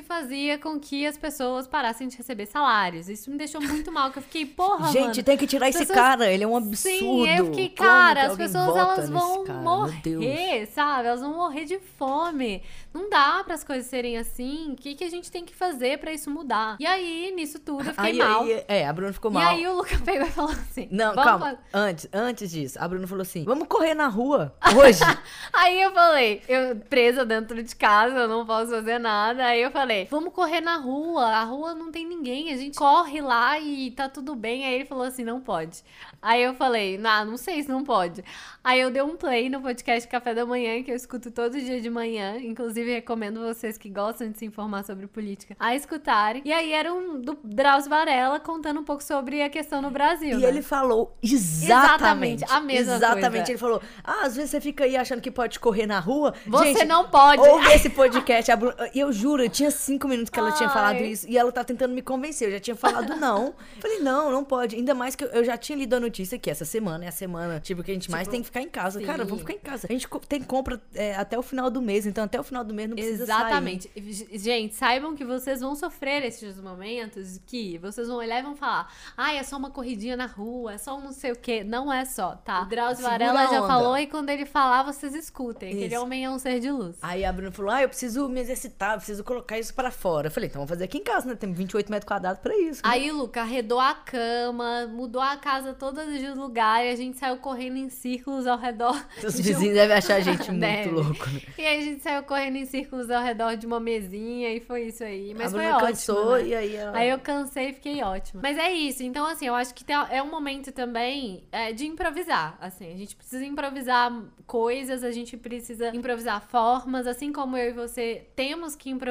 fazia 0.07 0.57
com 0.57 0.79
que 0.79 1.05
as 1.05 1.17
pessoas 1.17 1.67
parassem 1.67 2.07
de 2.07 2.17
receber 2.17 2.45
salários. 2.45 3.09
Isso 3.09 3.29
me 3.29 3.37
deixou 3.37 3.61
muito 3.61 3.91
mal, 3.91 4.11
que 4.11 4.19
eu 4.19 4.23
fiquei, 4.23 4.45
porra, 4.45 4.91
Gente, 4.91 5.01
mano, 5.01 5.23
tem 5.23 5.37
que 5.37 5.47
tirar 5.47 5.69
esse 5.69 5.79
pessoas... 5.79 5.97
cara, 5.97 6.31
ele 6.31 6.43
é 6.43 6.47
um 6.47 6.55
absurdo. 6.55 6.97
Sim, 6.97 7.29
eu 7.29 7.45
fiquei, 7.47 7.69
cara, 7.69 8.27
as 8.27 8.37
pessoas 8.37 8.75
elas 8.75 9.09
vão 9.09 9.45
morrer, 9.45 10.65
sabe? 10.67 11.07
Elas 11.07 11.21
vão 11.21 11.33
morrer 11.33 11.65
de 11.65 11.79
fome. 11.79 12.61
Não 12.93 13.09
dá 13.09 13.43
para 13.43 13.55
as 13.55 13.63
coisas 13.63 13.87
serem 13.87 14.17
assim. 14.17 14.73
O 14.73 14.75
que, 14.75 14.93
que 14.93 15.03
a 15.03 15.09
gente 15.09 15.31
tem 15.31 15.43
que 15.43 15.53
fazer 15.53 15.97
para 15.97 16.13
isso 16.13 16.29
mudar? 16.29 16.77
E 16.79 16.85
aí, 16.85 17.33
nisso 17.35 17.59
tudo, 17.59 17.89
eu 17.89 17.93
fiquei 17.93 18.11
aí, 18.11 18.17
mal. 18.17 18.43
Aí, 18.43 18.63
é, 18.67 18.87
a 18.87 18.93
Bruna 18.93 19.11
ficou 19.11 19.31
mal. 19.31 19.41
E 19.41 19.45
aí 19.45 19.67
o 19.67 19.77
Luca 19.77 19.97
pegou 20.05 20.27
e 20.27 20.31
falou 20.31 20.51
assim: 20.51 20.87
Não, 20.91 21.15
calma. 21.15 21.57
Antes, 21.73 22.07
antes 22.13 22.51
disso, 22.51 22.77
a 22.79 22.87
Bruna 22.87 23.07
falou 23.07 23.23
assim: 23.23 23.43
vamos 23.43 23.67
correr 23.67 23.95
na 23.95 24.07
rua 24.07 24.53
hoje. 24.77 24.99
aí 25.51 25.81
eu 25.81 25.91
falei, 25.91 26.41
eu 26.47 26.75
presa 26.75 27.25
dentro 27.25 27.61
de 27.61 27.75
casa, 27.75 28.15
eu 28.15 28.27
não 28.27 28.45
posso 28.45 28.71
fazer 28.71 28.99
nada. 28.99 29.42
Aí 29.43 29.61
eu 29.61 29.71
falei, 29.71 30.07
vamos 30.09 30.33
correr 30.33 30.61
na 30.61 30.77
rua. 30.77 31.25
A 31.25 31.43
rua 31.43 31.75
não 31.75 31.91
tem 31.91 32.07
ninguém. 32.07 32.51
A 32.51 32.57
gente 32.57 32.77
corre 32.77 33.21
lá 33.21 33.59
e 33.59 33.91
tá 33.91 34.07
tudo 34.09 34.35
bem. 34.35 34.65
Aí 34.65 34.75
ele 34.75 34.85
falou 34.85 35.03
assim: 35.03 35.23
não 35.23 35.41
pode. 35.41 35.83
Aí 36.21 36.41
eu 36.41 36.53
falei, 36.53 36.97
não, 36.97 37.25
não 37.25 37.37
sei 37.37 37.61
se 37.61 37.69
não 37.69 37.83
pode. 37.83 38.23
Aí 38.63 38.79
eu 38.79 38.89
dei 38.89 39.01
um 39.01 39.17
play 39.17 39.49
no 39.49 39.61
podcast 39.61 40.07
Café 40.07 40.33
da 40.33 40.45
Manhã, 40.45 40.81
que 40.81 40.89
eu 40.89 40.95
escuto 40.95 41.29
todo 41.29 41.59
dia 41.59 41.81
de 41.81 41.89
manhã. 41.89 42.37
Inclusive, 42.37 42.93
recomendo 42.93 43.41
vocês 43.41 43.77
que 43.77 43.89
gostam 43.89 44.31
de 44.31 44.37
se 44.37 44.45
informar 44.45 44.83
sobre 44.83 45.05
política 45.05 45.55
a 45.59 45.75
escutarem. 45.75 46.41
E 46.45 46.53
aí 46.53 46.71
era 46.71 46.93
um 46.93 47.19
do 47.19 47.37
Drauzio 47.43 47.89
Varela 47.89 48.39
contando 48.39 48.79
um 48.79 48.83
pouco 48.85 49.03
sobre 49.03 49.41
a 49.41 49.49
questão 49.49 49.81
no 49.81 49.91
Brasil. 49.91 50.39
E 50.39 50.41
né? 50.41 50.47
ele 50.47 50.61
falou 50.61 51.13
exatamente, 51.21 52.45
exatamente 52.45 52.45
a 52.49 52.59
mesma 52.61 52.95
exatamente. 52.95 53.29
coisa. 53.29 53.51
Ele 53.51 53.57
falou: 53.57 53.81
ah, 54.03 54.25
às 54.25 54.35
vezes 54.35 54.51
você 54.51 54.61
fica 54.61 54.85
aí 54.85 54.95
achando 54.95 55.21
que 55.21 55.31
pode 55.31 55.59
correr 55.59 55.85
na 55.85 55.99
rua. 55.99 56.33
Você 56.47 56.73
Gente, 56.73 56.85
não 56.85 57.09
pode. 57.09 57.41
Ouve 57.41 57.69
esse 57.73 57.89
podcast. 57.89 58.49
E 58.93 58.99
eu 58.99 59.11
juro, 59.11 59.32
eu 59.39 59.49
tinha 59.49 59.71
cinco 59.71 60.07
minutos 60.07 60.29
que 60.29 60.39
ela 60.39 60.49
Ai. 60.49 60.57
tinha 60.57 60.69
falado 60.69 61.01
isso. 61.01 61.27
E 61.29 61.37
ela 61.37 61.51
tá 61.51 61.63
tentando 61.63 61.93
me 61.93 62.01
convencer. 62.01 62.47
Eu 62.47 62.53
já 62.53 62.59
tinha 62.59 62.75
falado 62.75 63.15
não. 63.19 63.53
Falei, 63.79 63.99
não, 63.99 64.31
não 64.31 64.43
pode. 64.43 64.75
Ainda 64.75 64.93
mais 64.93 65.15
que 65.15 65.23
eu 65.23 65.43
já 65.43 65.57
tinha 65.57 65.77
lido 65.77 65.95
a 65.95 65.99
notícia 65.99 66.37
que 66.37 66.49
essa 66.49 66.65
semana 66.65 67.05
é 67.05 67.07
a 67.07 67.11
semana, 67.11 67.59
tipo, 67.59 67.83
que 67.83 67.91
a 67.91 67.93
gente 67.93 68.03
tipo, 68.03 68.11
mais 68.11 68.27
tem 68.27 68.41
que 68.41 68.45
ficar 68.45 68.61
em 68.61 68.69
casa. 68.69 68.99
Sim. 68.99 69.05
Cara, 69.05 69.23
vamos 69.23 69.39
ficar 69.39 69.53
em 69.53 69.59
casa. 69.59 69.87
A 69.89 69.93
gente 69.93 70.07
tem 70.27 70.41
compra 70.41 70.81
é, 70.93 71.15
até 71.15 71.37
o 71.37 71.41
final 71.41 71.69
do 71.69 71.81
mês, 71.81 72.05
então 72.05 72.23
até 72.23 72.39
o 72.39 72.43
final 72.43 72.63
do 72.63 72.73
mês 72.73 72.89
não 72.89 72.95
precisa 72.95 73.23
Exatamente. 73.23 73.89
Sair. 73.93 74.39
Gente, 74.39 74.75
saibam 74.75 75.15
que 75.15 75.25
vocês 75.25 75.61
vão 75.61 75.75
sofrer 75.75 76.23
esses 76.23 76.59
momentos 76.59 77.39
que 77.45 77.77
vocês 77.77 78.07
vão 78.07 78.17
olhar 78.17 78.39
e 78.39 78.43
vão 78.43 78.55
falar: 78.55 78.91
ai, 79.15 79.37
é 79.37 79.43
só 79.43 79.57
uma 79.57 79.69
corridinha 79.69 80.15
na 80.15 80.25
rua, 80.25 80.73
é 80.73 80.77
só 80.77 80.97
um 80.97 81.01
não 81.01 81.11
sei 81.11 81.31
o 81.31 81.35
quê. 81.35 81.63
Não 81.63 81.91
é 81.91 82.05
só, 82.05 82.35
tá? 82.35 82.61
O 82.61 82.65
Drauzio 82.65 83.03
Varela 83.03 83.47
já 83.47 83.65
falou 83.67 83.97
e 83.97 84.07
quando 84.07 84.29
ele 84.29 84.45
falar, 84.45 84.83
vocês 84.83 85.13
escutem. 85.13 85.69
Isso. 85.69 85.79
Aquele 85.79 85.97
homem 85.97 86.25
é 86.25 86.29
um 86.29 86.39
ser 86.39 86.59
de 86.59 86.71
luz. 86.71 86.97
Aí 87.01 87.25
a 87.25 87.31
Bruna 87.31 87.51
falou: 87.51 87.71
ah, 87.71 87.81
eu 87.81 87.89
preciso 87.89 88.27
me 88.29 88.39
exercitar, 88.41 88.93
eu 88.93 88.99
preciso 89.13 89.23
colocar 89.23 89.59
isso 89.59 89.73
para 89.73 89.91
fora. 89.91 90.27
Eu 90.27 90.31
falei: 90.31 90.49
então 90.49 90.59
vamos 90.59 90.69
fazer 90.69 90.85
aqui 90.85 90.97
em 90.97 91.03
casa, 91.03 91.27
né? 91.27 91.35
Tem 91.35 91.51
28 91.51 91.89
metros 91.91 92.07
quadrados 92.07 92.41
pra 92.41 92.55
isso. 92.57 92.81
Né? 92.83 92.89
Aí, 92.91 93.11
Luca, 93.11 93.41
arredou 93.41 93.79
a 93.79 93.93
cama, 93.93 94.87
mudou 94.87 95.21
a 95.21 95.37
casa 95.37 95.73
toda 95.73 96.05
de 96.05 96.27
lugar 96.29 96.83
e 96.85 96.89
a 96.89 96.95
gente 96.95 97.17
saiu 97.17 97.37
correndo 97.37 97.77
em 97.77 97.89
círculos 97.89 98.47
ao 98.47 98.57
redor. 98.57 98.99
Os 99.23 99.39
vizinhos 99.39 99.75
devem 99.75 99.95
achar 99.95 100.15
a 100.15 100.19
gente 100.19 100.49
muito 100.49 100.61
Deve. 100.61 100.89
louco. 100.91 101.29
Né? 101.29 101.41
E 101.57 101.65
aí 101.65 101.79
a 101.79 101.81
gente 101.81 102.01
saiu 102.01 102.23
correndo 102.23 102.57
em 102.57 102.65
círculos 102.65 103.09
ao 103.09 103.23
redor 103.23 103.55
de 103.55 103.65
uma 103.65 103.79
mesinha 103.79 104.53
e 104.53 104.59
foi 104.59 104.87
isso 104.87 105.03
aí. 105.03 105.33
Mas 105.33 105.53
a 105.53 105.57
foi 105.57 105.67
ótimo. 105.67 105.87
cansou 105.87 106.35
né? 106.37 106.47
e 106.47 106.55
aí 106.55 106.75
ela... 106.75 106.97
Aí 106.97 107.09
eu 107.09 107.19
cansei 107.19 107.69
e 107.69 107.73
fiquei 107.73 108.03
ótima. 108.03 108.41
Mas 108.41 108.57
é 108.57 108.71
isso. 108.71 109.03
Então, 109.03 109.25
assim, 109.25 109.47
eu 109.47 109.55
acho 109.55 109.73
que 109.73 109.85
é 110.09 110.21
um 110.21 110.29
momento 110.29 110.71
também 110.71 111.43
é, 111.51 111.71
de 111.71 111.85
improvisar. 111.85 112.57
Assim, 112.59 112.91
a 112.91 112.97
gente 112.97 113.15
precisa 113.15 113.45
improvisar 113.45 114.11
coisas, 114.45 115.03
a 115.03 115.11
gente 115.11 115.37
precisa 115.37 115.95
improvisar 115.95 116.41
formas, 116.41 117.07
assim 117.07 117.31
como 117.31 117.57
eu 117.57 117.69
e 117.69 117.73
você 117.73 118.27
temos 118.35 118.75
que 118.75 118.89
improvisar 118.89 119.02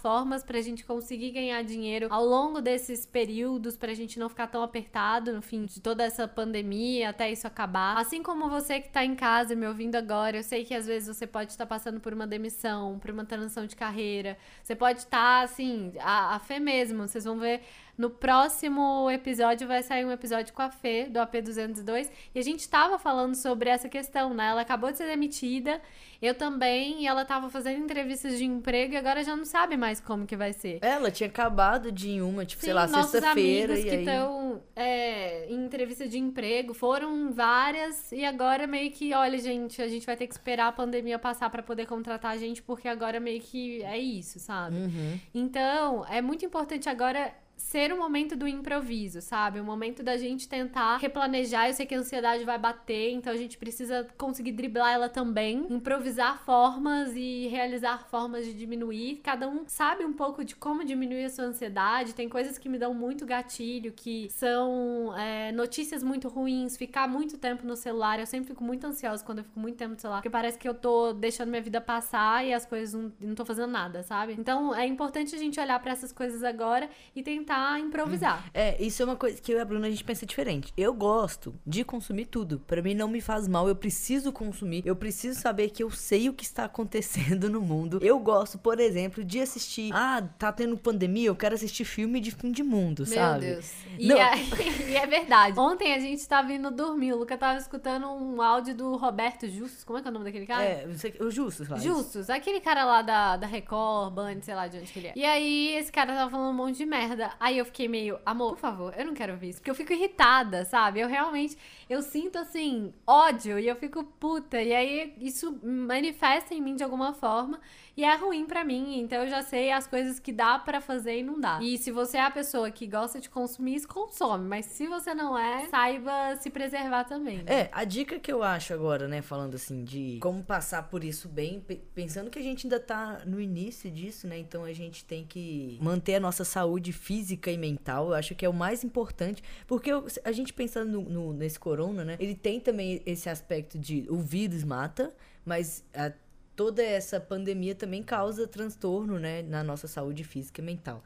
formas 0.00 0.42
pra 0.42 0.60
gente 0.60 0.84
conseguir 0.84 1.30
ganhar 1.30 1.62
dinheiro 1.62 2.08
ao 2.10 2.24
longo 2.24 2.60
desses 2.60 3.06
períodos, 3.06 3.76
pra 3.76 3.94
gente 3.94 4.18
não 4.18 4.28
ficar 4.28 4.46
tão 4.46 4.62
apertado 4.62 5.32
no 5.32 5.42
fim 5.42 5.64
de 5.64 5.80
toda 5.80 6.04
essa 6.04 6.26
pandemia, 6.26 7.10
até 7.10 7.30
isso 7.30 7.46
acabar. 7.46 7.96
Assim 7.98 8.22
como 8.22 8.48
você 8.48 8.80
que 8.80 8.88
tá 8.88 9.04
em 9.04 9.14
casa 9.14 9.54
me 9.54 9.66
ouvindo 9.66 9.96
agora, 9.96 10.38
eu 10.38 10.42
sei 10.42 10.64
que 10.64 10.74
às 10.74 10.86
vezes 10.86 11.16
você 11.16 11.26
pode 11.26 11.52
estar 11.52 11.66
passando 11.66 12.00
por 12.00 12.12
uma 12.12 12.26
demissão, 12.26 12.98
por 12.98 13.10
uma 13.10 13.24
transição 13.24 13.66
de 13.66 13.76
carreira. 13.76 14.36
Você 14.62 14.74
pode 14.74 15.00
estar, 15.00 15.42
assim, 15.44 15.92
a, 16.00 16.36
a 16.36 16.38
fé 16.38 16.58
mesmo. 16.58 17.06
Vocês 17.06 17.24
vão 17.24 17.38
ver 17.38 17.62
no 17.98 18.08
próximo 18.08 19.10
episódio 19.10 19.66
vai 19.66 19.82
sair 19.82 20.04
um 20.04 20.12
episódio 20.12 20.54
com 20.54 20.62
a 20.62 20.70
Fê, 20.70 21.06
do 21.06 21.18
AP202, 21.18 22.08
e 22.32 22.38
a 22.38 22.42
gente 22.42 22.60
estava 22.60 22.96
falando 22.96 23.34
sobre 23.34 23.68
essa 23.68 23.88
questão, 23.88 24.32
né? 24.32 24.50
Ela 24.50 24.60
acabou 24.60 24.92
de 24.92 24.98
ser 24.98 25.06
demitida, 25.06 25.82
eu 26.22 26.32
também, 26.32 27.02
e 27.02 27.06
ela 27.08 27.22
estava 27.22 27.50
fazendo 27.50 27.82
entrevistas 27.82 28.38
de 28.38 28.44
emprego 28.44 28.94
e 28.94 28.96
agora 28.96 29.24
já 29.24 29.34
não 29.34 29.44
sabe 29.44 29.76
mais 29.76 30.00
como 30.00 30.26
que 30.26 30.36
vai 30.36 30.52
ser. 30.52 30.78
Ela 30.80 31.10
tinha 31.10 31.28
acabado 31.28 31.90
de 31.90 32.10
ir 32.10 32.22
uma, 32.22 32.46
tipo, 32.46 32.60
Sim, 32.60 32.66
sei 32.66 32.74
lá, 32.74 32.86
sexta-feira. 32.86 33.72
amigos 33.72 33.90
que 33.90 33.96
estão 33.96 34.62
aí... 34.76 34.84
é, 34.84 35.46
em 35.52 35.64
entrevista 35.64 36.08
de 36.08 36.18
emprego 36.18 36.74
foram 36.74 37.32
várias, 37.32 38.12
e 38.12 38.24
agora 38.24 38.64
meio 38.68 38.92
que, 38.92 39.12
olha, 39.12 39.38
gente, 39.38 39.82
a 39.82 39.88
gente 39.88 40.06
vai 40.06 40.16
ter 40.16 40.28
que 40.28 40.34
esperar 40.34 40.68
a 40.68 40.72
pandemia 40.72 41.18
passar 41.18 41.50
para 41.50 41.64
poder 41.64 41.86
contratar 41.86 42.30
a 42.30 42.36
gente, 42.36 42.62
porque 42.62 42.86
agora 42.86 43.18
meio 43.18 43.40
que 43.40 43.82
é 43.82 43.98
isso, 43.98 44.38
sabe? 44.38 44.76
Uhum. 44.76 45.18
Então, 45.34 46.06
é 46.08 46.22
muito 46.22 46.44
importante 46.44 46.88
agora 46.88 47.34
ser 47.58 47.92
o 47.92 47.98
momento 47.98 48.36
do 48.36 48.46
improviso, 48.46 49.20
sabe? 49.20 49.60
O 49.60 49.64
momento 49.64 50.02
da 50.02 50.16
gente 50.16 50.48
tentar 50.48 50.96
replanejar. 50.98 51.66
Eu 51.68 51.74
sei 51.74 51.84
que 51.84 51.94
a 51.94 51.98
ansiedade 51.98 52.44
vai 52.44 52.56
bater, 52.56 53.10
então 53.10 53.32
a 53.32 53.36
gente 53.36 53.58
precisa 53.58 54.06
conseguir 54.16 54.52
driblar 54.52 54.94
ela 54.94 55.08
também, 55.08 55.66
improvisar 55.68 56.38
formas 56.44 57.12
e 57.14 57.48
realizar 57.48 58.06
formas 58.08 58.46
de 58.46 58.54
diminuir. 58.54 59.20
Cada 59.24 59.48
um 59.48 59.64
sabe 59.66 60.04
um 60.04 60.12
pouco 60.12 60.44
de 60.44 60.54
como 60.54 60.84
diminuir 60.84 61.24
a 61.24 61.30
sua 61.30 61.44
ansiedade. 61.46 62.14
Tem 62.14 62.28
coisas 62.28 62.56
que 62.56 62.68
me 62.68 62.78
dão 62.78 62.94
muito 62.94 63.26
gatilho, 63.26 63.92
que 63.92 64.30
são 64.30 65.12
é, 65.18 65.50
notícias 65.50 66.02
muito 66.02 66.28
ruins, 66.28 66.76
ficar 66.76 67.08
muito 67.08 67.36
tempo 67.36 67.66
no 67.66 67.76
celular. 67.76 68.20
Eu 68.20 68.26
sempre 68.26 68.48
fico 68.48 68.62
muito 68.62 68.86
ansiosa 68.86 69.24
quando 69.24 69.38
eu 69.38 69.44
fico 69.44 69.58
muito 69.58 69.76
tempo 69.76 69.94
no 69.94 70.00
celular, 70.00 70.18
porque 70.18 70.30
parece 70.30 70.56
que 70.56 70.68
eu 70.68 70.74
tô 70.74 71.12
deixando 71.12 71.48
minha 71.48 71.62
vida 71.62 71.80
passar 71.80 72.46
e 72.46 72.54
as 72.54 72.64
coisas 72.64 72.94
não, 72.94 73.12
não 73.20 73.34
tô 73.34 73.44
fazendo 73.44 73.72
nada, 73.72 74.04
sabe? 74.04 74.36
Então 74.38 74.72
é 74.72 74.86
importante 74.86 75.34
a 75.34 75.38
gente 75.38 75.58
olhar 75.58 75.78
para 75.80 75.90
essas 75.90 76.12
coisas 76.12 76.44
agora 76.44 76.88
e 77.16 77.22
tentar 77.22 77.47
tentar 77.48 77.80
improvisar. 77.80 78.44
É, 78.52 78.80
isso 78.82 79.00
é 79.02 79.04
uma 79.04 79.16
coisa 79.16 79.40
que 79.40 79.50
eu 79.50 79.56
e 79.56 79.60
a 79.60 79.64
Bruna 79.64 79.86
a 79.86 79.90
gente 79.90 80.04
pensa 80.04 80.26
diferente. 80.26 80.72
Eu 80.76 80.92
gosto 80.92 81.54
de 81.66 81.82
consumir 81.82 82.26
tudo. 82.26 82.60
Para 82.60 82.82
mim 82.82 82.94
não 82.94 83.08
me 83.08 83.20
faz 83.20 83.48
mal, 83.48 83.66
eu 83.68 83.74
preciso 83.74 84.30
consumir. 84.30 84.82
Eu 84.84 84.94
preciso 84.94 85.40
saber 85.40 85.70
que 85.70 85.82
eu 85.82 85.90
sei 85.90 86.28
o 86.28 86.34
que 86.34 86.44
está 86.44 86.64
acontecendo 86.64 87.48
no 87.48 87.60
mundo. 87.60 87.98
Eu 88.02 88.18
gosto, 88.18 88.58
por 88.58 88.78
exemplo, 88.78 89.24
de 89.24 89.40
assistir. 89.40 89.90
Ah, 89.94 90.22
tá 90.38 90.52
tendo 90.52 90.76
pandemia, 90.76 91.28
eu 91.28 91.36
quero 91.36 91.54
assistir 91.54 91.84
filme 91.84 92.20
de 92.20 92.30
fim 92.30 92.52
de 92.52 92.62
mundo, 92.62 93.04
Meu 93.06 93.14
sabe? 93.14 93.46
Meu 93.46 93.54
Deus. 93.54 93.72
E 93.98 94.12
é, 94.12 94.30
e 94.90 94.96
é, 94.96 95.06
verdade. 95.06 95.58
Ontem 95.58 95.94
a 95.94 95.98
gente 95.98 96.26
tava 96.28 96.52
indo 96.52 96.70
dormir. 96.70 97.14
O 97.14 97.18
Luca 97.18 97.38
tava 97.38 97.58
escutando 97.58 98.08
um 98.08 98.42
áudio 98.42 98.74
do 98.74 98.96
Roberto 98.96 99.48
Justus. 99.48 99.84
Como 99.84 99.98
é 99.98 100.02
que 100.02 100.08
é 100.08 100.10
o 100.10 100.14
nome 100.14 100.26
daquele 100.26 100.46
cara? 100.46 100.62
É, 100.62 100.86
o 101.20 101.30
Justus, 101.30 101.68
lá. 101.68 101.78
Justus, 101.78 102.28
aquele 102.28 102.60
cara 102.60 102.84
lá 102.84 103.02
da, 103.02 103.36
da 103.36 103.46
Record, 103.46 104.12
Band, 104.12 104.42
sei 104.42 104.54
lá 104.54 104.68
de 104.68 104.78
onde 104.78 104.92
que 104.92 104.98
ele 104.98 105.08
é. 105.08 105.12
E 105.16 105.24
aí 105.24 105.74
esse 105.76 105.90
cara 105.90 106.12
tava 106.14 106.30
falando 106.30 106.50
um 106.50 106.56
monte 106.56 106.76
de 106.76 106.86
merda. 106.86 107.32
Aí 107.40 107.58
eu 107.58 107.64
fiquei 107.64 107.88
meio, 107.88 108.18
amor, 108.24 108.54
por 108.54 108.60
favor, 108.60 108.94
eu 108.96 109.06
não 109.06 109.14
quero 109.14 109.32
ouvir 109.32 109.50
isso. 109.50 109.58
Porque 109.58 109.70
eu 109.70 109.74
fico 109.74 109.92
irritada, 109.92 110.64
sabe? 110.64 111.00
Eu 111.00 111.08
realmente, 111.08 111.56
eu 111.88 112.02
sinto 112.02 112.38
assim, 112.38 112.92
ódio 113.06 113.58
e 113.58 113.68
eu 113.68 113.76
fico 113.76 114.04
puta. 114.04 114.60
E 114.60 114.74
aí 114.74 115.14
isso 115.20 115.58
manifesta 115.62 116.54
em 116.54 116.60
mim 116.60 116.76
de 116.76 116.84
alguma 116.84 117.12
forma. 117.12 117.60
E 117.96 118.04
é 118.04 118.14
ruim 118.14 118.46
para 118.46 118.64
mim, 118.64 119.00
então 119.00 119.24
eu 119.24 119.28
já 119.28 119.42
sei 119.42 119.72
as 119.72 119.88
coisas 119.88 120.20
que 120.20 120.30
dá 120.30 120.56
para 120.56 120.80
fazer 120.80 121.18
e 121.18 121.22
não 121.24 121.40
dá. 121.40 121.58
E 121.60 121.76
se 121.76 121.90
você 121.90 122.16
é 122.16 122.22
a 122.22 122.30
pessoa 122.30 122.70
que 122.70 122.86
gosta 122.86 123.20
de 123.20 123.28
consumir, 123.28 123.84
consome. 123.88 124.46
Mas 124.46 124.66
se 124.66 124.86
você 124.86 125.12
não 125.12 125.36
é, 125.36 125.66
saiba 125.66 126.36
se 126.36 126.48
preservar 126.48 127.02
também. 127.02 127.38
Né? 127.38 127.44
É, 127.46 127.68
a 127.72 127.82
dica 127.82 128.20
que 128.20 128.32
eu 128.32 128.44
acho 128.44 128.72
agora, 128.72 129.08
né, 129.08 129.20
falando 129.20 129.56
assim 129.56 129.82
de 129.82 130.20
como 130.22 130.44
passar 130.44 130.84
por 130.84 131.02
isso 131.02 131.28
bem, 131.28 131.60
pensando 131.92 132.30
que 132.30 132.38
a 132.38 132.42
gente 132.42 132.66
ainda 132.66 132.78
tá 132.78 133.22
no 133.26 133.40
início 133.40 133.90
disso, 133.90 134.28
né? 134.28 134.38
Então 134.38 134.62
a 134.62 134.72
gente 134.72 135.04
tem 135.04 135.24
que 135.24 135.76
manter 135.82 136.14
a 136.14 136.20
nossa 136.20 136.44
saúde 136.44 136.92
física 136.92 137.27
e 137.30 137.58
mental. 137.58 138.08
Eu 138.08 138.14
acho 138.14 138.34
que 138.34 138.44
é 138.44 138.48
o 138.48 138.52
mais 138.52 138.84
importante, 138.84 139.42
porque 139.66 139.90
a 140.24 140.32
gente 140.32 140.52
pensando 140.52 141.00
no, 141.00 141.08
no, 141.08 141.32
nesse 141.32 141.58
corona, 141.58 142.04
né? 142.04 142.16
Ele 142.18 142.34
tem 142.34 142.60
também 142.60 143.02
esse 143.04 143.28
aspecto 143.28 143.78
de 143.78 144.06
o 144.08 144.18
vírus 144.18 144.64
mata, 144.64 145.14
mas 145.44 145.84
a 145.94 146.12
toda 146.58 146.82
essa 146.82 147.20
pandemia 147.20 147.72
também 147.72 148.02
causa 148.02 148.44
transtorno, 148.44 149.16
né, 149.16 149.42
na 149.42 149.62
nossa 149.62 149.86
saúde 149.86 150.24
física 150.24 150.60
e 150.60 150.64
mental. 150.64 151.04